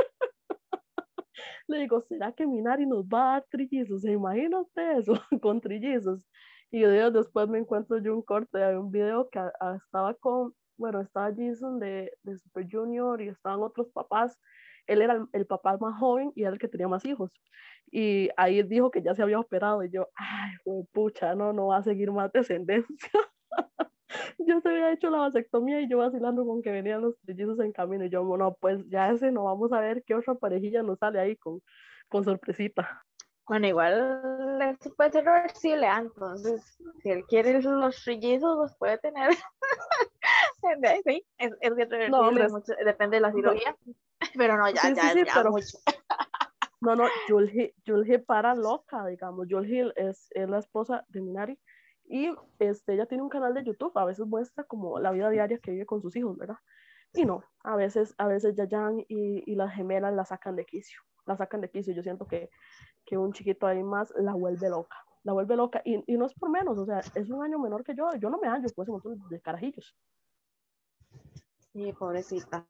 [1.69, 4.03] Le digo, ¿será que Minari nos va a dar trillizos?
[4.03, 6.27] ¿Se imagina usted eso con trillizos?
[6.71, 9.41] Y días después me encuentro yo un corte de un video que
[9.77, 14.39] estaba con, bueno, estaba Jason de, de, Super Junior y estaban otros papás.
[14.87, 17.33] Él era el, el, papá más joven y era el que tenía más hijos.
[17.91, 20.53] Y ahí dijo que ya se había operado y yo, ay,
[20.93, 23.11] pucha, no, no va a seguir más descendencia
[24.39, 27.73] yo se había hecho la vasectomía y yo vacilando con que venían los trillizos en
[27.73, 28.05] camino.
[28.05, 31.21] Y yo, bueno, pues ya ese no vamos a ver qué otra parejilla nos sale
[31.21, 31.63] ahí con,
[32.09, 33.05] con sorpresita.
[33.47, 35.99] Bueno, igual eso puede ser reversible, ¿eh?
[35.99, 39.31] entonces si él quiere los trillizos, los puede tener.
[41.05, 43.95] sí, es, es reversible, no, hombre, mucho, depende de la cirugía, no.
[44.37, 45.51] pero no, ya, sí, ya, sí, ya pero...
[45.51, 45.79] mucho.
[46.83, 47.75] No, no, Julhi
[48.27, 49.47] para loca, digamos.
[49.51, 51.59] Julhi es, es la esposa de Minari
[52.11, 55.59] y este, ella tiene un canal de YouTube, a veces muestra como la vida diaria
[55.59, 56.57] que vive con sus hijos, ¿verdad?
[57.13, 61.01] Y no, a veces, a veces Yayan y, y las gemelas la sacan de quicio,
[61.27, 61.95] la sacan de quicio.
[61.95, 62.51] Yo siento que,
[63.05, 65.83] que un chiquito ahí más la vuelve loca, la vuelve loca.
[65.85, 68.29] Y, y, no es por menos, o sea, es un año menor que yo, yo
[68.29, 69.97] no me hallo pues un montón de carajillos.
[71.73, 72.67] Sí, pobrecita.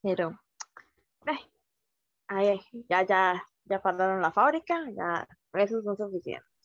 [0.00, 0.30] Pero,
[2.28, 6.55] ay, ya, ya, ya pararon la fábrica, ya, esos son suficientes.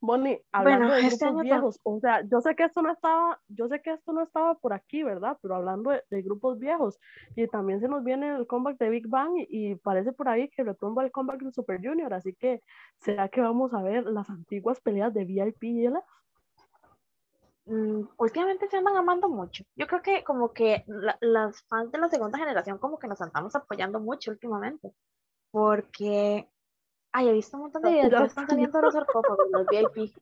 [0.00, 3.38] Bonnie, hablando bueno, de grupos este viejos, o sea, yo sé que esto no estaba,
[3.48, 5.36] yo sé que esto no estaba por aquí, ¿verdad?
[5.42, 6.98] Pero hablando de, de grupos viejos,
[7.36, 10.48] y también se nos viene el comeback de Big Bang, y, y, parece por ahí
[10.48, 12.62] que retumba el comeback de Super Junior, así que,
[12.98, 16.04] ¿será que vamos a ver las antiguas peleas de VIP y LF?
[17.66, 19.64] Mm, últimamente se andan amando mucho.
[19.76, 23.20] Yo creo que como que la, las fans de la segunda generación como que nos
[23.20, 24.92] andamos apoyando mucho últimamente,
[25.52, 26.48] porque
[27.12, 30.14] Ay, he visto un montón de videos, están saliendo de los sarcófagos, los VIP.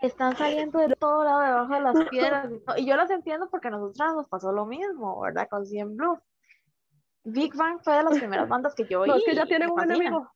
[0.00, 2.50] Están saliendo de todo lado debajo de las piedras.
[2.76, 5.48] Y, y yo las entiendo porque a nosotras nos pasó lo mismo, ¿verdad?
[5.48, 6.18] Con CM Blue.
[7.24, 9.08] Big Bang fue de las primeras bandas que yo oí.
[9.08, 10.28] No, es que ya tienen un enemigo.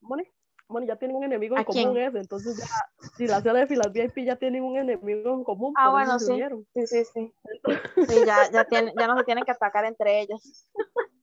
[0.00, 0.24] Bueno,
[0.70, 3.92] bueno, ya tienen un enemigo en común ese, entonces ya, si la sala de filas
[3.92, 5.74] VIP ya tienen un enemigo en común.
[5.76, 6.40] Ah, bueno, sí.
[6.74, 7.34] Sí, sí, sí.
[8.08, 10.68] sí ya, ya, tienen, ya no se tienen que atacar entre ellos.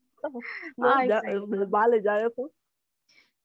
[0.75, 1.27] No, Ay, ya, sí.
[1.69, 2.51] vale, ya eso.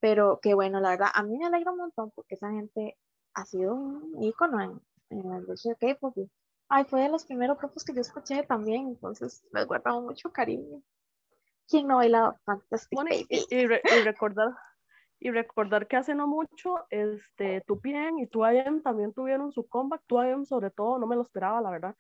[0.02, 2.98] Pero que bueno, la verdad, a mí me alegra un montón porque esa gente
[3.34, 6.16] ha sido un ícono en, en el de K-pop.
[6.68, 10.82] Ay, fue de los primeros grupos que yo escuché también, entonces me guardamos mucho cariño.
[11.68, 14.48] ¿Quién no bailaba Fantastic bueno, y, y, re, y, recordar
[15.20, 20.02] y recordar que hace no mucho, este, Tupien y Tuayem también tuvieron su comeback.
[20.08, 21.96] Tuayem sobre todo, no me lo esperaba, la verdad.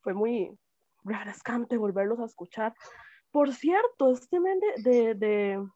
[0.00, 0.56] Fue muy
[1.02, 2.72] refrescante volverlos a escuchar.
[3.32, 5.68] Por cierto, este men de, de, de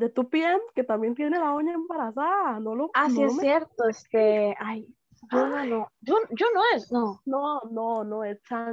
[0.00, 3.34] de tu piel, que también tiene la uña embarazada, no lo Ah, no sí, es
[3.34, 3.42] me...
[3.42, 4.88] cierto, este, ay,
[5.30, 7.20] yo no, no, yo, yo no es, no.
[7.26, 8.72] No, no, no es Chan,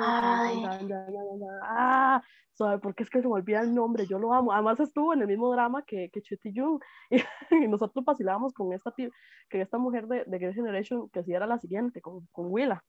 [1.62, 2.22] Ah,
[2.54, 2.80] ¿sabe?
[2.80, 4.54] Porque es que se me olvida el nombre, yo lo amo.
[4.54, 7.22] Además estuvo en el mismo drama que, que Chetty Jung, y,
[7.52, 11.46] y, nosotros vacilábamos con esta, que esta mujer de, de Great Generation, que sí era
[11.46, 12.82] la siguiente, con, con Willa.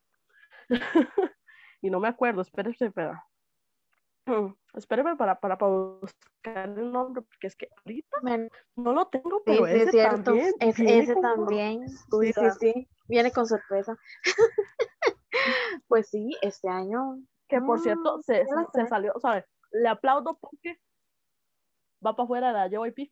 [1.83, 3.25] y no me acuerdo, espérese, espera.
[4.75, 8.19] Espérame para, para, para, buscar el nombre, porque es que ahorita
[8.77, 10.23] no lo tengo, pero sí, ese cierto.
[10.23, 10.55] también.
[10.61, 11.89] Es, ese también.
[11.89, 12.89] Sí, sí, sí.
[13.09, 13.97] Viene con sorpresa.
[15.89, 17.19] pues sí, este año.
[17.49, 19.47] Que por cierto, se, se, salió, ¿sabes?
[19.73, 20.79] Le aplaudo porque
[22.05, 23.11] va para afuera de la JYP.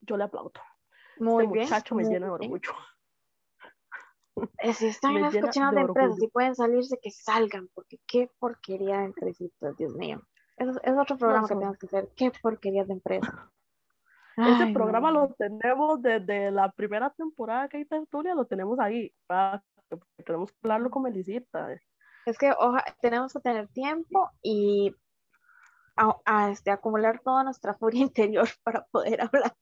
[0.00, 0.52] Yo le aplaudo.
[1.18, 1.64] Muy este bien.
[1.66, 2.60] muchacho me muy llena de bien.
[4.34, 4.72] Orgullo.
[4.74, 9.04] Si están llena escuchando de empresas y pueden salirse, que salgan, porque qué porquería de
[9.06, 10.20] empresitas, Dios mío.
[10.56, 12.08] Es, es otro programa que son- tenemos que hacer.
[12.16, 13.50] Qué porquería de empresa.
[14.36, 15.20] Ese Ay, programa no.
[15.28, 19.12] lo tenemos desde la primera temporada que hay tertulia, lo tenemos ahí.
[20.24, 21.72] Tenemos que hablarlo con Melisita.
[22.26, 24.92] Es que oja, tenemos que tener tiempo y
[26.26, 29.54] a, este, acumular toda nuestra furia interior para poder hablar.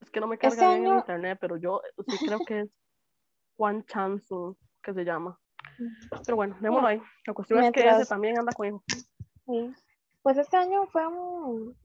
[0.00, 2.60] Es que no me carga Este bien el año- internet, pero yo sí creo que
[2.60, 2.70] es
[3.58, 5.38] Juan Chansu, que se llama.
[6.24, 7.02] Pero bueno, démoslo ahí.
[7.26, 8.80] La cuestión es que ese también anda con.
[9.46, 9.74] Sí.
[10.22, 11.76] Pues este año fue un,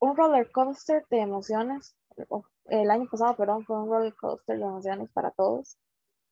[0.00, 1.94] un roller coaster de emociones.
[2.64, 5.78] El año pasado, perdón, fue un roller coaster de emociones para todos,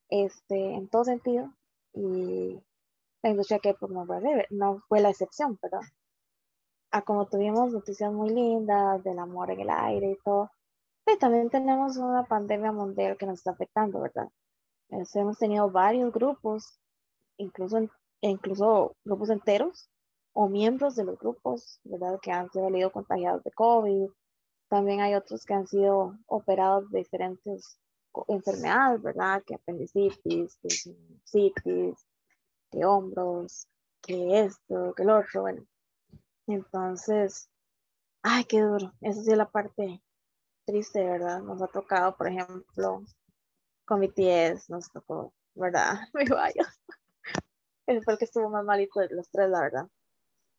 [0.09, 1.53] este, en todo sentido.
[1.93, 2.59] Y
[3.23, 5.87] la industria que pues, no, fue, no fue la excepción, ¿verdad?
[6.93, 10.51] A como tuvimos noticias muy lindas del amor en el aire y todo,
[11.07, 14.29] y también tenemos una pandemia mundial que nos está afectando, ¿verdad?
[14.91, 16.79] Hemos tenido varios grupos,
[17.39, 17.89] incluso,
[18.21, 19.89] incluso grupos enteros
[20.33, 22.19] o miembros de los grupos, ¿verdad?
[22.21, 24.11] Que han salido contagiados de COVID.
[24.69, 27.79] También hay otros que han sido operados de diferentes
[28.29, 29.43] enfermedades, ¿verdad?
[29.45, 32.07] Que apendicitis, que sinusitis,
[32.71, 33.67] que hombros,
[34.03, 35.67] que esto, que lo otro, bueno.
[36.47, 37.49] Entonces,
[38.23, 38.93] ay, qué duro.
[39.01, 40.03] Esa sí es la parte
[40.65, 41.43] triste, ¿verdad?
[41.43, 43.03] Nos ha tocado, por ejemplo,
[43.87, 45.95] con BTS, nos tocó, ¿verdad?
[46.31, 46.67] Vaya.
[47.87, 49.87] Ese fue el que estuvo más malito los tres, la verdad.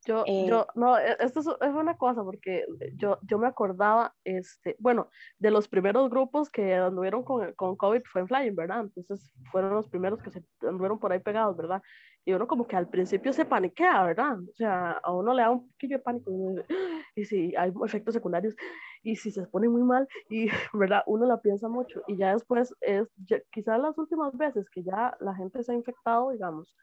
[0.04, 2.64] Yo, Eh, yo, no, e- esto es, una cosa, porque
[2.96, 8.02] yo, yo me acordaba, este, bueno, de los primeros grupos que anduvieron con, con COVID
[8.10, 8.80] fue en Flying, ¿verdad?
[8.82, 11.82] Entonces fueron los primeros que se anduvieron por ahí pegados, ¿verdad?
[12.24, 14.38] Y uno como que al principio se paniquea, ¿verdad?
[14.40, 17.72] O sea, a uno le da un poquillo de pánico, y "Ah", y si hay
[17.84, 18.54] efectos secundarios,
[19.02, 21.02] y si se pone muy mal, y, ¿verdad?
[21.06, 23.08] Uno la piensa mucho, y ya después es,
[23.52, 26.74] quizás las últimas veces que ya la gente se ha infectado, digamos,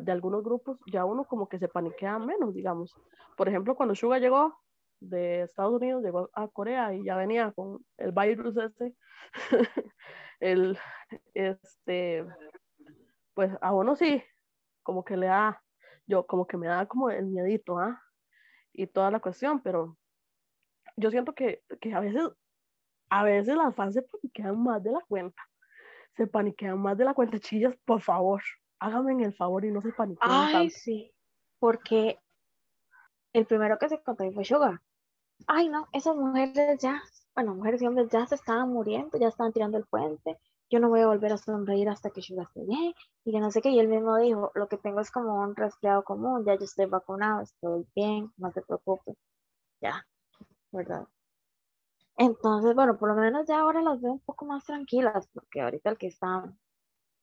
[0.00, 2.94] de algunos grupos, ya uno como que se paniquea menos, digamos.
[3.36, 4.58] Por ejemplo, cuando Suga llegó
[5.00, 8.96] de Estados Unidos, llegó a Corea y ya venía con el virus ese,
[10.40, 10.78] el,
[11.34, 12.26] este,
[13.34, 14.22] pues a uno sí,
[14.82, 15.62] como que le da,
[16.06, 18.02] yo como que me da como el miedito, ¿ah?
[18.72, 19.96] Y toda la cuestión, pero
[20.96, 22.28] yo siento que, que a veces,
[23.10, 25.42] a veces las fans se paniquean más de la cuenta.
[26.16, 28.42] Se paniquean más de la cuenta, chillas, por favor,
[28.80, 30.74] háganme el favor y no se paniqueen Ay, tanto.
[30.78, 31.12] sí,
[31.58, 32.18] porque
[33.32, 34.80] el primero que se contagió fue Sugar.
[35.46, 37.02] Ay, no, esas mujeres ya,
[37.34, 40.38] bueno, mujeres y hombres ya se estaban muriendo, ya estaban tirando el puente.
[40.70, 42.92] Yo no voy a volver a sonreír hasta que Sugar esté bien.
[43.24, 43.70] Y que no sé qué.
[43.70, 46.86] Y él mismo dijo, lo que tengo es como un resfriado común, ya yo estoy
[46.86, 49.16] vacunado, estoy bien, no te preocupes.
[49.80, 50.06] Ya,
[50.72, 51.06] ¿verdad?
[52.16, 55.90] Entonces, bueno, por lo menos ya ahora las veo un poco más tranquilas, porque ahorita
[55.90, 56.52] el que está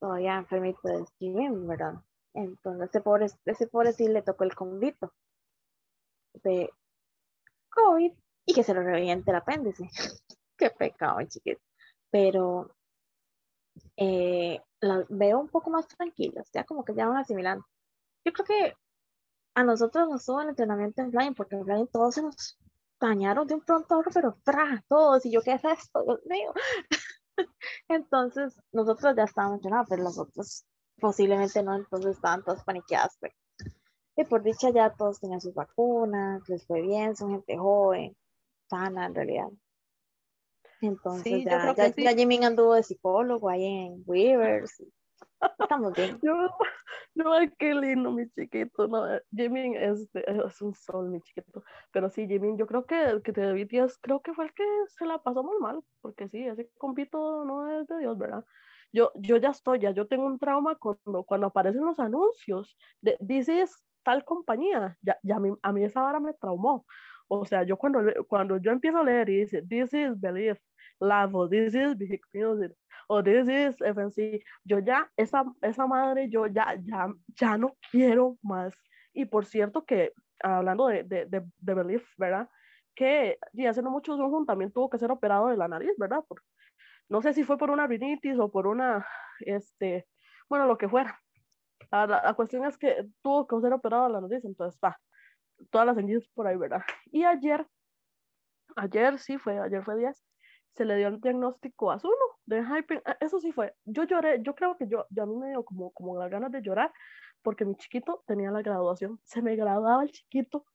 [0.06, 1.96] todavía enfermito es Jimin, ¿verdad?
[2.36, 5.12] Entonces, ese pobre, ese pobre sí le tocó el convito
[6.44, 6.70] de
[7.72, 8.12] COVID
[8.46, 9.90] y que se le reviente el apéndice.
[10.58, 11.60] Qué pecado, chiquito.
[12.12, 12.76] Pero
[13.98, 17.66] eh, las veo un poco más tranquilas, ya como que ya van asimilando.
[18.24, 18.74] Yo creo que
[19.56, 22.60] a nosotros nos tuvo el entrenamiento en flying, porque en flying todos se nos
[23.00, 24.84] dañaron de un pronto a otro, pero ¡fra!
[24.88, 26.04] todos, y yo, ¿qué es esto?
[26.04, 26.54] Dios mío.
[27.90, 30.66] Entonces, nosotros ya estábamos entrenados, pero los otros
[31.00, 33.14] posiblemente no, entonces estaban todos paniqueados.
[33.20, 33.34] Pero,
[34.18, 38.16] y por dicha ya todos tenían sus vacunas, les fue bien, son gente joven,
[38.70, 39.48] sana en realidad.
[40.82, 42.04] Entonces Sí, ya, ya, que sí.
[42.04, 44.80] ya Jimin anduvo de psicólogo ahí en Weavers.
[44.80, 44.94] y
[45.60, 46.20] Estamos bien.
[46.22, 46.34] Yo,
[47.16, 48.88] no, qué lindo, mi chiquito.
[48.88, 51.64] No, eh, Jimin es, de- es un sol, mi chiquito.
[51.92, 54.64] Pero sí, Jimin, yo creo que el que de BTS, creo que fue el que
[54.88, 55.82] se la pasó muy mal.
[56.02, 58.44] Porque sí, ese compito no es de Dios, ¿verdad?
[58.92, 63.18] Yo, yo ya estoy, ya yo tengo un trauma cuando, cuando aparecen los anuncios de
[63.30, 64.98] is tal compañía.
[65.02, 66.86] Ya, ya a, mí, a mí esa vara me traumó.
[67.28, 70.60] O sea, yo cuando, cuando yo empiezo a leer y dice This is Believe,
[71.00, 72.72] Lavo, This is Big Music,
[73.08, 78.38] o This is FNC, yo ya, esa, esa madre, yo ya, ya, ya no quiero
[78.42, 78.74] más.
[79.14, 82.50] Y por cierto que, hablando de, de, de, de Belief, ¿verdad?
[82.96, 86.24] Que y hace no mucho también tuvo que ser operado de la nariz, ¿verdad?
[86.28, 86.42] Por,
[87.10, 89.06] no sé si fue por una rinitis o por una,
[89.40, 90.08] este,
[90.50, 91.20] bueno, lo que fuera.
[91.92, 94.98] La, la, la cuestión es que tuvo que ser operado de la nariz, entonces va,
[95.70, 96.82] todas las señales por ahí, ¿verdad?
[97.12, 97.68] Y ayer,
[98.76, 100.25] ayer sí fue, ayer fue 10,
[100.76, 102.14] se le dio el diagnóstico a Zuno
[102.46, 103.02] de hyping.
[103.06, 103.74] Ah, Eso sí fue.
[103.86, 106.52] Yo lloré, yo creo que yo, yo a mí me dio como, como las ganas
[106.52, 106.92] de llorar
[107.42, 109.20] porque mi chiquito tenía la graduación.
[109.24, 110.66] Se me graduaba el chiquito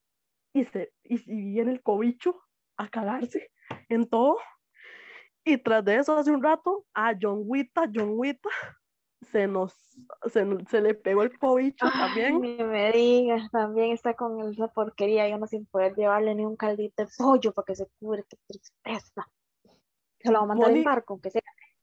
[0.52, 2.40] y, se, y, y viene el cobicho
[2.76, 3.50] a cagarse
[3.88, 4.38] en todo.
[5.44, 8.48] Y tras de eso, hace un rato, a John Wita, John Wita,
[9.22, 9.72] se nos,
[10.26, 12.40] se, se le pegó el cobicho Ay, también.
[12.40, 17.02] ni me digas, también está con esa porquería uno sin poder llevarle ni un caldito
[17.04, 19.26] de pollo para que se cure, qué tristeza.
[20.22, 21.42] Se lo va a mandar Moni- en barco, aunque sea.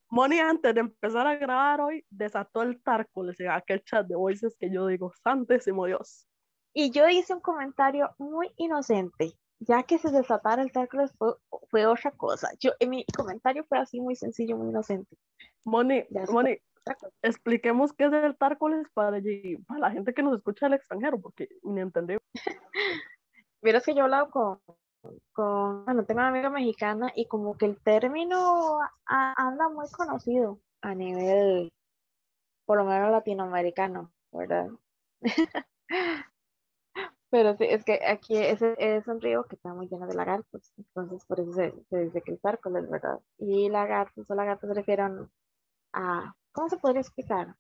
[0.10, 4.56] Moni, antes de empezar a grabar hoy, desató el tárcoles en aquel chat de voices
[4.58, 6.28] que yo digo, santísimo Dios.
[6.74, 11.34] Y yo hice un comentario muy inocente, ya que se desatara el tárcoles fue,
[11.70, 12.50] fue otra cosa.
[12.60, 15.18] Yo, en mi comentario fue así muy sencillo, muy inocente.
[15.66, 16.58] Moni, Moni,
[17.22, 19.20] expliquemos qué es el tárcoles para,
[19.68, 22.16] para la gente que nos escucha del extranjero, porque ni entendí.
[23.62, 24.60] Vieras que yo he hablado con,
[25.34, 30.96] con, bueno, tengo una amiga mexicana y como que el término anda muy conocido a
[30.96, 31.72] nivel,
[32.66, 34.70] por lo menos latinoamericano, ¿verdad?
[37.30, 40.72] Pero sí, es que aquí es, es, un río que está muy lleno de lagartos,
[40.78, 43.20] entonces por eso se, dice que el tárcoles, ¿verdad?
[43.38, 45.30] Y lagartos o lagartos se refieren
[45.94, 47.56] a, ¿cómo se podría explicar?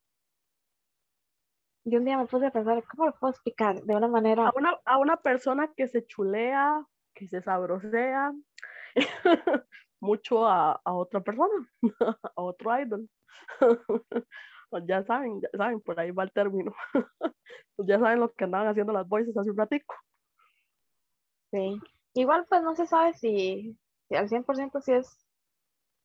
[1.84, 3.82] Yo un día me puse a pensar, ¿cómo lo puedo explicar?
[3.84, 4.48] De una manera...
[4.48, 6.86] A una, a una persona que se chulea,
[7.18, 8.32] que se sabrosea
[10.00, 11.68] mucho a, a otra persona,
[12.36, 13.10] a otro idol.
[14.88, 16.74] ya saben, ya saben, por ahí va el término.
[17.76, 19.96] pues ya saben lo que andaban haciendo las voices hace un ratico.
[21.52, 21.80] Sí,
[22.14, 25.26] igual pues no se sabe si, si al 100% si es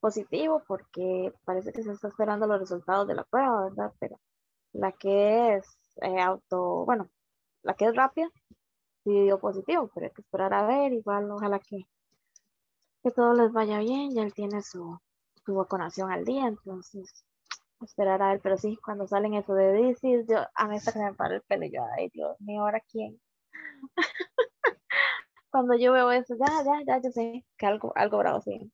[0.01, 3.93] positivo porque parece que se está esperando los resultados de la prueba, ¿verdad?
[3.99, 4.21] Pero
[4.73, 5.67] la que es
[6.01, 7.11] eh, auto, bueno,
[7.63, 8.29] la que es rápida,
[9.05, 11.87] sí dio positivo, pero hay que esperar a ver, igual ojalá que,
[13.03, 14.99] que todo les vaya bien, ya él tiene su,
[15.45, 17.25] su vacunación al día, entonces
[17.85, 21.15] esperar a él, pero sí, cuando salen eso de DC, yo, a mí que me
[21.15, 23.21] para el pelo, yo, ay Dios mío, ¿ahora quién?
[25.51, 28.73] cuando yo veo eso, ya, ya, ya, yo sé que algo, algo bravo sí.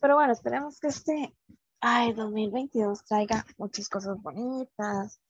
[0.00, 1.36] Pero bueno, esperemos que este,
[1.80, 5.20] ay, 2022 traiga muchas cosas bonitas,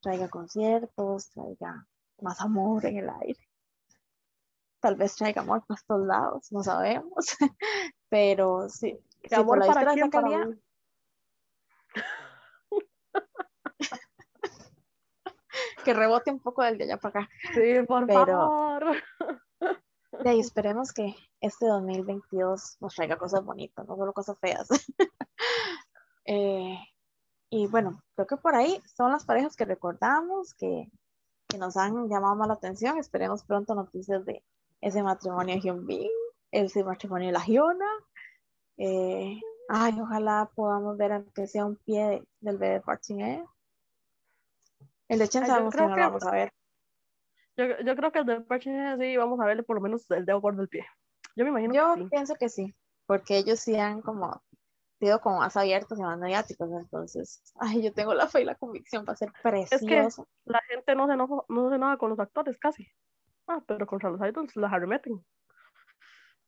[0.00, 1.86] traiga conciertos, traiga
[2.20, 3.48] más amor en el aire.
[4.80, 7.36] Tal vez traiga amor para todos lados, no sabemos,
[8.08, 8.98] pero sí.
[9.32, 10.48] amor para quién, para
[15.84, 17.30] que rebote un poco del de allá para acá.
[17.54, 18.96] Sí, por favor.
[20.22, 24.68] De ahí esperemos que este 2022 nos traiga cosas bonitas, no solo cosas feas.
[26.28, 26.76] Eh,
[27.50, 30.90] y bueno, creo que por ahí son las parejas que recordamos, que,
[31.56, 32.98] que nos han llamado más la atención.
[32.98, 34.44] Esperemos pronto noticias de
[34.82, 36.10] ese matrimonio de Hyun Bin,
[36.50, 37.90] ese matrimonio de la Hyuna.
[38.76, 39.40] Eh,
[39.70, 43.02] ay, ojalá podamos ver aunque sea un pie del bebé Park
[45.08, 46.52] el de Chen sabemos que no lo vamos a ver.
[47.56, 50.26] Yo, yo creo que el de Perchin sí vamos a verle por lo menos el
[50.26, 50.84] dedo gordo del pie.
[51.36, 52.08] Yo me imagino yo que sí.
[52.10, 52.74] pienso que sí,
[53.06, 54.42] porque ellos sí han como
[54.98, 58.54] sido como más abiertos y más mediáticos, entonces, ay, yo tengo la fe y la
[58.54, 59.76] convicción para ser precioso.
[59.76, 62.88] Es que la gente no se enoja, no se enoja con los actores casi.
[63.46, 65.24] Ah, pero contra los idols las arremeten.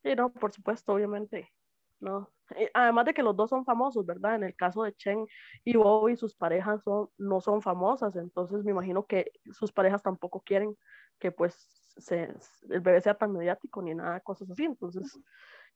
[0.02, 1.52] Y no, por supuesto, obviamente,
[2.00, 2.30] no.
[2.74, 4.36] Además de que los dos son famosos, ¿verdad?
[4.36, 5.26] En el caso de Chen
[5.64, 10.40] y Bobby, sus parejas son, no son famosas, entonces me imagino que sus parejas tampoco
[10.40, 10.76] quieren
[11.18, 11.54] que pues
[11.98, 12.32] se,
[12.70, 15.18] el bebé sea tan mediático ni nada, cosas así, entonces,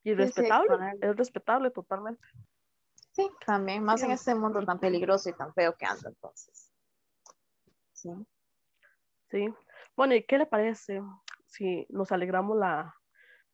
[0.05, 2.23] y respetable, es respetable totalmente.
[3.13, 6.73] Sí, también, más en este mundo tan peligroso y tan feo que anda, entonces.
[7.93, 8.11] Sí.
[9.31, 9.55] Sí.
[9.97, 11.03] Bueno, ¿y qué le parece
[11.47, 12.95] si nos alegramos la,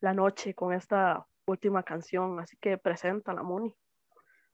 [0.01, 3.75] la noche con esta última canción, así que presenta la Moni.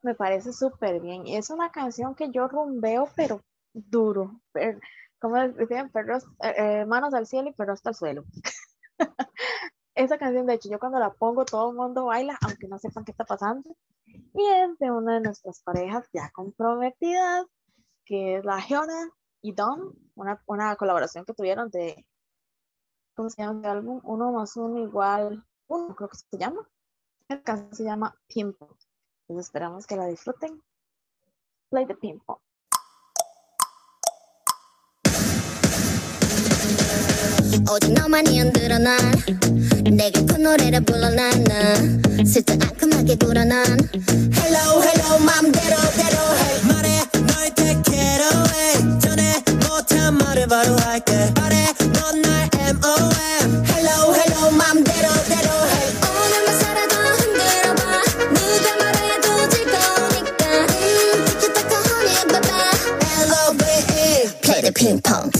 [0.03, 1.27] Me parece súper bien.
[1.27, 3.43] Es una canción que yo rumbeo, pero
[3.73, 4.41] duro.
[5.19, 8.25] como decían, perros, eh, eh, manos al cielo y perros hasta el suelo.
[9.95, 13.05] Esa canción, de hecho, yo cuando la pongo, todo el mundo baila, aunque no sepan
[13.05, 13.77] qué está pasando.
[14.07, 17.47] Y es de una de nuestras parejas ya comprometidas,
[18.05, 22.05] que es la Giona y Don, una, una colaboración que tuvieron de,
[23.15, 24.01] ¿cómo se llama el álbum?
[24.03, 26.69] Uno más uno igual, uno creo que se llama.
[27.29, 28.69] El caso se llama Pimple.
[29.23, 30.61] Entonces esperamos que la disfruten.
[31.71, 32.37] Play the Pimple.
[37.71, 38.99] 오직 너만이 흔들어 난
[39.91, 43.65] 내게 그 노래를 불러 난난 슬쩍 앙큼하게 굴어 난
[44.35, 51.31] Hello hello 맘대로 대로 hey 말해 널 take it away 전에 못한 말을 바로 할게.
[51.37, 51.65] 말해
[54.55, 55.93] MOM 대로 hey
[56.27, 56.95] 오늘만 살아도
[64.65, 65.31] the ping pong.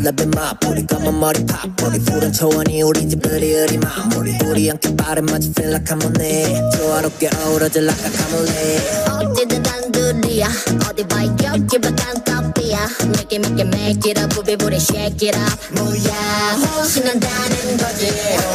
[0.00, 4.68] Love it my 우리 검은 머리 팝 우리 푸른 초원이 우리 집 그리 마무리 우리
[4.68, 10.48] 함께 빠른 맛이 feel like I'm on it 조화롭게 어우러져 like a camel 어디든 단둘이야
[10.88, 12.40] 어디 봐 여기 밖엔 깜
[13.60, 15.58] yeah, make it up, everybody shake it up.
[15.74, 18.08] 뭐야, 신난다는 거지.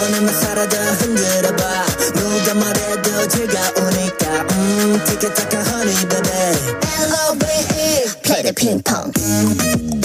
[0.05, 1.85] 오늘만 살아도 흔들어봐.
[2.13, 4.47] 누가 말해도 즐거우니까.
[4.51, 6.29] 음, 티켓 타카 honey baby.
[6.99, 10.04] L-O-V-E, play the ping pong.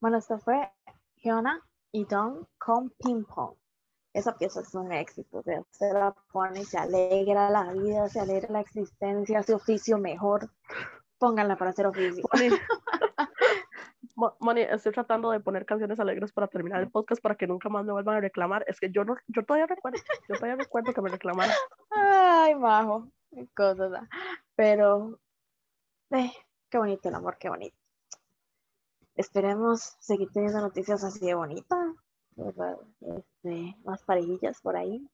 [0.00, 0.70] Bueno, esto fue
[1.92, 3.54] y Don con Ping Pong.
[4.18, 8.20] Esa pieza es un éxito, o sea, se la pone se alegra la vida, se
[8.20, 10.50] alegra la existencia, su oficio mejor.
[11.18, 12.24] Pónganla para hacer oficio.
[12.32, 12.48] Moni,
[14.14, 17.68] Mo- Moni, estoy tratando de poner canciones alegres para terminar el podcast para que nunca
[17.68, 18.64] más me vuelvan a reclamar.
[18.68, 19.98] Es que yo no, yo todavía recuerdo,
[20.28, 21.54] yo todavía recuerdo que me reclamaron.
[21.90, 23.92] Ay, majo, qué cosas.
[23.94, 24.08] ah.
[24.56, 25.20] Pero,
[26.10, 26.32] eh,
[26.70, 27.76] qué bonito el amor, qué bonito.
[29.14, 31.78] Esperemos seguir teniendo noticias así de bonitas,
[32.38, 32.78] ¿verdad?
[33.00, 35.08] Este, más parejillas por ahí.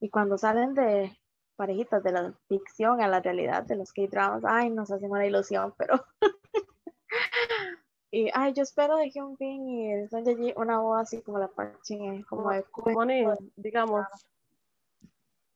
[0.00, 1.16] Y cuando salen de
[1.56, 5.74] parejitas de la ficción a la realidad de los K-dramas, ay, nos hacen una ilusión,
[5.76, 6.04] pero.
[8.10, 11.50] y, ay, yo espero de Hyunbin y el Son Ye-ji una voz así como la
[11.84, 12.64] Shin-hye, como de
[12.94, 13.24] Moni,
[13.56, 14.06] digamos,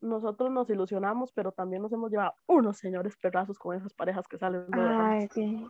[0.00, 4.38] nosotros nos ilusionamos, pero también nos hemos llevado unos señores pedazos con esas parejas que
[4.38, 4.80] salen de.
[4.80, 5.68] Ay, sí.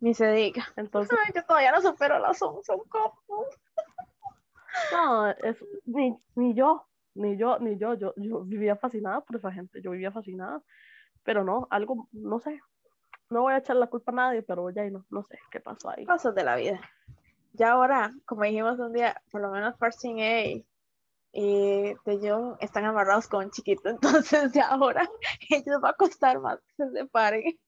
[0.00, 0.64] Ni se diga.
[0.76, 3.14] Entonces, Ay, yo todavía no supero la son, son como.
[4.92, 9.52] No, es, ni, ni yo, ni yo, ni yo, yo, yo vivía fascinada por esa
[9.52, 10.62] gente, yo vivía fascinada,
[11.22, 12.60] pero no, algo, no sé,
[13.30, 15.90] no voy a echar la culpa a nadie, pero ya no, no sé qué pasó
[15.90, 16.04] ahí.
[16.04, 16.80] Cosas de la vida.
[17.52, 20.64] Ya ahora, como dijimos un día, por lo menos Parsing A
[21.36, 25.08] y Taeyong están amarrados con un chiquito, entonces ya ahora
[25.50, 27.58] ellos va a costar más que se separen.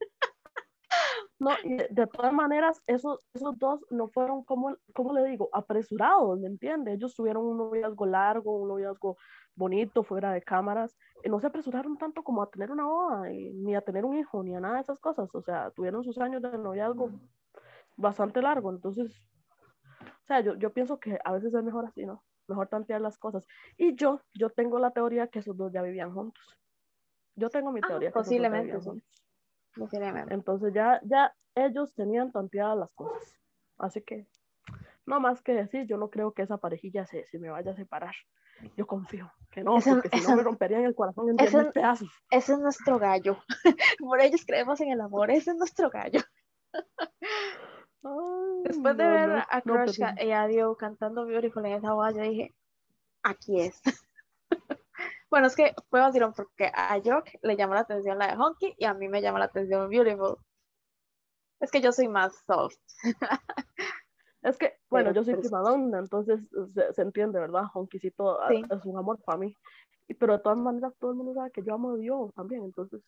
[1.39, 5.51] No, de, todas maneras, esos, esos dos no fueron, como, ¿cómo le digo?
[5.53, 6.95] Apresurados, ¿me entiende?
[6.95, 9.19] Ellos tuvieron un noviazgo largo, un noviazgo
[9.55, 13.75] bonito, fuera de cámaras, y no se apresuraron tanto como a tener una boda, ni
[13.75, 16.41] a tener un hijo, ni a nada de esas cosas, o sea, tuvieron sus años
[16.41, 17.11] de noviazgo
[17.97, 19.15] bastante largo, entonces,
[20.01, 22.25] o sea, yo, yo pienso que a veces es mejor así, ¿no?
[22.49, 23.47] Mejor tantear las cosas.
[23.77, 26.45] Y yo, yo tengo la teoría que esos dos ya vivían juntos.
[27.35, 28.11] Yo tengo mi Ah, teoría.
[28.13, 29.26] que esos dos ya posiblemente, vivían juntos.
[30.31, 33.35] Entonces ya, ya ellos tenían tanteadas las cosas.
[33.79, 34.27] Así que,
[35.05, 37.77] no más que decir, yo no creo que esa parejilla se, se me vaya a
[37.77, 38.15] separar.
[38.77, 42.09] Yo confío que no, porque si no me romperían el corazón en ese- 10 pedazos.
[42.31, 43.37] Ese es nuestro gallo.
[43.99, 46.21] Por ellos creemos en el amor, ese es nuestro gallo.
[48.03, 51.67] Ay, Después de no, ver no, a no, Crush pero- y a Dio cantando Beautiful
[51.67, 52.55] en esa voz, yo dije,
[53.23, 53.81] aquí es.
[55.31, 58.75] Bueno, es que fue vacilón porque a Jock le llamó la atención la de Honky
[58.79, 60.37] y a mí me llama la atención Beautiful.
[61.61, 62.77] Es que yo soy más soft.
[64.43, 67.65] Es que, bueno, Pero- yo soy pero- prima donna, entonces se, se entiende, ¿verdad?
[67.75, 68.63] Honquisito ah, Sí.
[68.71, 69.57] es un amor para mí.
[70.21, 73.03] Pero de todas maneras, todo el mundo sabe que yo amo a Dios también, entonces,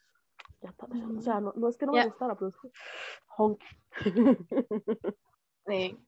[0.61, 0.87] ya está.
[1.17, 2.01] O sea, no, no es que no Ya.
[2.05, 2.71] me gustara, pero es que
[3.37, 3.67] Honky.
[5.69, 6.08] Sí.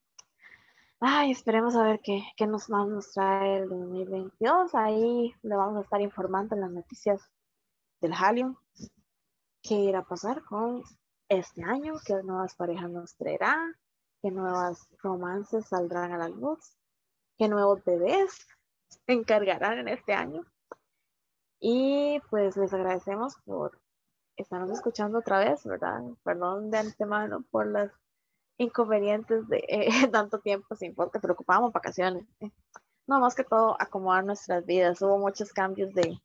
[1.02, 4.74] Ay, esperemos a ver qué, qué nos más nos trae el 2022.
[4.74, 7.22] Ahí le vamos a estar informando en las noticias
[8.02, 8.58] del Halion.
[9.62, 10.82] ¿Qué irá a pasar con
[11.30, 11.94] este año?
[12.04, 13.56] ¿Qué nuevas parejas nos traerá?
[14.20, 16.76] ¿Qué nuevas romances saldrán a la luz?
[17.38, 18.46] ¿Qué nuevos bebés
[19.06, 20.44] encargarán en este año?
[21.60, 23.80] Y pues les agradecemos por
[24.36, 26.02] estarnos escuchando otra vez, ¿verdad?
[26.22, 27.90] Perdón de antemano por las
[28.60, 32.26] inconvenientes de eh, tanto tiempo sin podcast, pero vacaciones.
[32.40, 32.50] eh.
[33.06, 35.00] No, más que todo acomodar nuestras vidas.
[35.02, 36.20] Hubo muchos cambios de,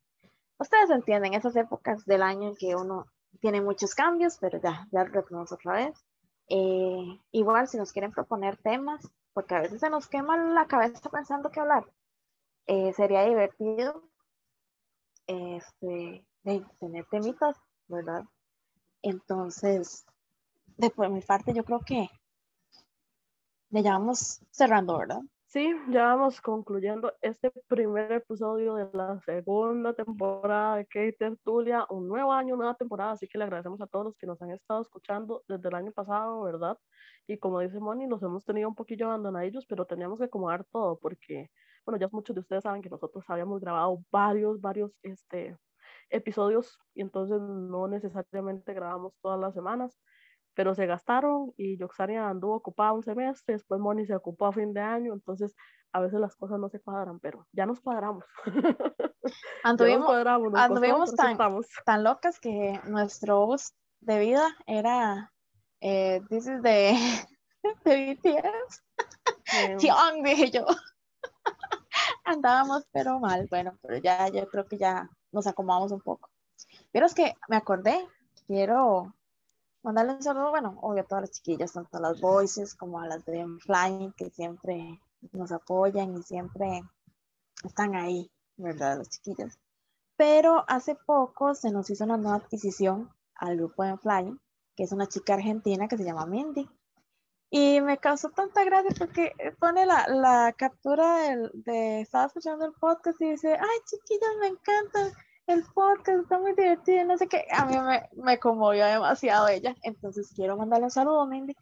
[0.60, 3.08] ustedes entienden, esas épocas del año en que uno
[3.40, 6.06] tiene muchos cambios, pero ya, ya lo retomamos otra vez.
[6.50, 11.10] Eh, igual, si nos quieren proponer temas, porque a veces se nos quema la cabeza
[11.10, 11.86] pensando qué hablar,
[12.96, 14.04] sería divertido
[15.28, 16.26] este,
[16.80, 17.58] tener temitas,
[17.88, 18.26] ¿verdad?
[19.02, 20.06] Entonces,
[20.78, 22.10] de por mi parte, yo creo que
[23.70, 25.22] le llevamos cerrando, ¿verdad?
[25.47, 32.09] Sí, ya vamos concluyendo este primer episodio de la segunda temporada de Kate Tertulia, un
[32.09, 34.82] nuevo año, nueva temporada, así que le agradecemos a todos los que nos han estado
[34.82, 36.78] escuchando desde el año pasado, ¿verdad?
[37.26, 40.99] Y como dice Moni, los hemos tenido un poquillo abandonadillos, pero teníamos que acomodar todo
[40.99, 41.49] porque,
[41.86, 45.55] bueno, ya muchos de ustedes saben que nosotros habíamos grabado varios, varios, este,
[46.09, 49.97] episodios y entonces no necesariamente grabamos todas las semanas
[50.56, 54.74] pero se gastaron y Yoxania anduvo ocupada un semestre, después Moni se ocupó a fin
[54.74, 55.56] de año, entonces
[55.91, 58.24] a veces las cosas no se cuadran, pero ya nos cuadramos.
[59.64, 61.38] Anduvimos, cuadramos, anduvimos tan,
[61.86, 65.32] tan, locas que nuestro bus de vida era
[65.82, 66.95] eh, this is de,
[67.86, 68.84] de BTS.
[69.80, 70.66] Tiong, dije yo.
[72.24, 76.30] Andábamos pero mal, bueno, pero ya yo creo que ya nos acomodamos un poco.
[76.91, 78.08] Pero es que me acordé,
[78.47, 79.14] quiero
[79.86, 83.08] mandarle un saludo, bueno, obvio a todas las chiquillas, tanto a las voices como a
[83.08, 85.00] las de Flying, que siempre
[85.32, 86.82] nos apoyan y siempre
[87.64, 88.98] están ahí, ¿verdad?
[88.98, 89.60] Las chiquillas.
[90.18, 94.40] Pero hace poco se nos hizo una nueva adquisición al grupo de Flying,
[94.76, 96.68] que es una chica argentina que se llama Mindy.
[97.52, 102.74] Y me causó tanta gracia porque pone la, la captura de, de, estaba escuchando el
[102.74, 105.14] podcast y dice, ay chiquillas, me encantan
[105.48, 107.46] el podcast está muy divertido, no sé qué.
[107.52, 109.76] A mí me, me conmovió demasiado ella.
[109.84, 111.56] Entonces quiero mandarle un saludo, Mindy,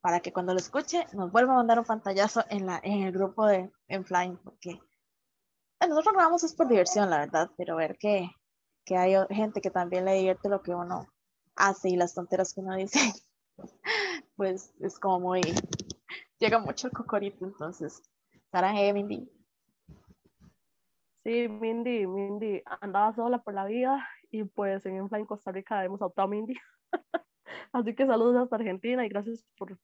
[0.00, 3.12] para que cuando lo escuche nos vuelva a mandar un pantallazo en, la, en el
[3.12, 4.80] grupo de en Flying, porque
[5.80, 8.30] nosotros grabamos es por diversión, la verdad, pero ver que,
[8.84, 11.06] que hay gente que también le divierte lo que uno
[11.56, 12.98] hace y las tonteras que uno dice,
[14.36, 15.42] pues es como muy,
[16.38, 18.02] llega mucho el cocorito, entonces,
[18.52, 19.30] hey, Mindy,
[21.24, 26.00] Sí, Mindy, Mindy andaba sola por la vida y pues en en Costa Rica hemos
[26.00, 26.54] adoptado a Mindy.
[27.72, 29.78] Así que saludos hasta Argentina y gracias por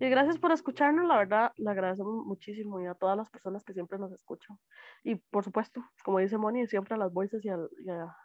[0.00, 3.72] y gracias por escucharnos, la verdad, le agradecemos muchísimo y a todas las personas que
[3.72, 4.56] siempre nos escuchan.
[5.02, 8.16] Y por supuesto, como dice Moni, siempre a las voices y, y a,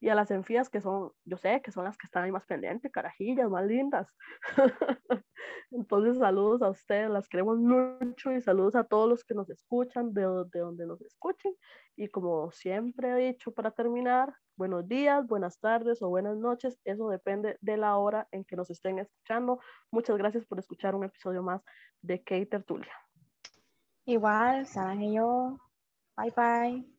[0.00, 2.44] y a las enfías que son, yo sé que son las que están ahí más
[2.46, 4.08] pendientes, carajillas, más lindas.
[5.70, 10.12] Entonces, saludos a ustedes, las queremos mucho y saludos a todos los que nos escuchan,
[10.12, 10.22] de,
[10.52, 11.54] de donde nos escuchen.
[11.96, 17.08] Y como siempre he dicho para terminar, buenos días, buenas tardes o buenas noches, eso
[17.08, 19.60] depende de la hora en que nos estén escuchando.
[19.90, 21.62] Muchas gracias por escuchar un episodio más
[22.02, 22.92] de Kate Tertulia.
[24.04, 25.58] Igual, saben yo.
[26.16, 26.86] Bye bye.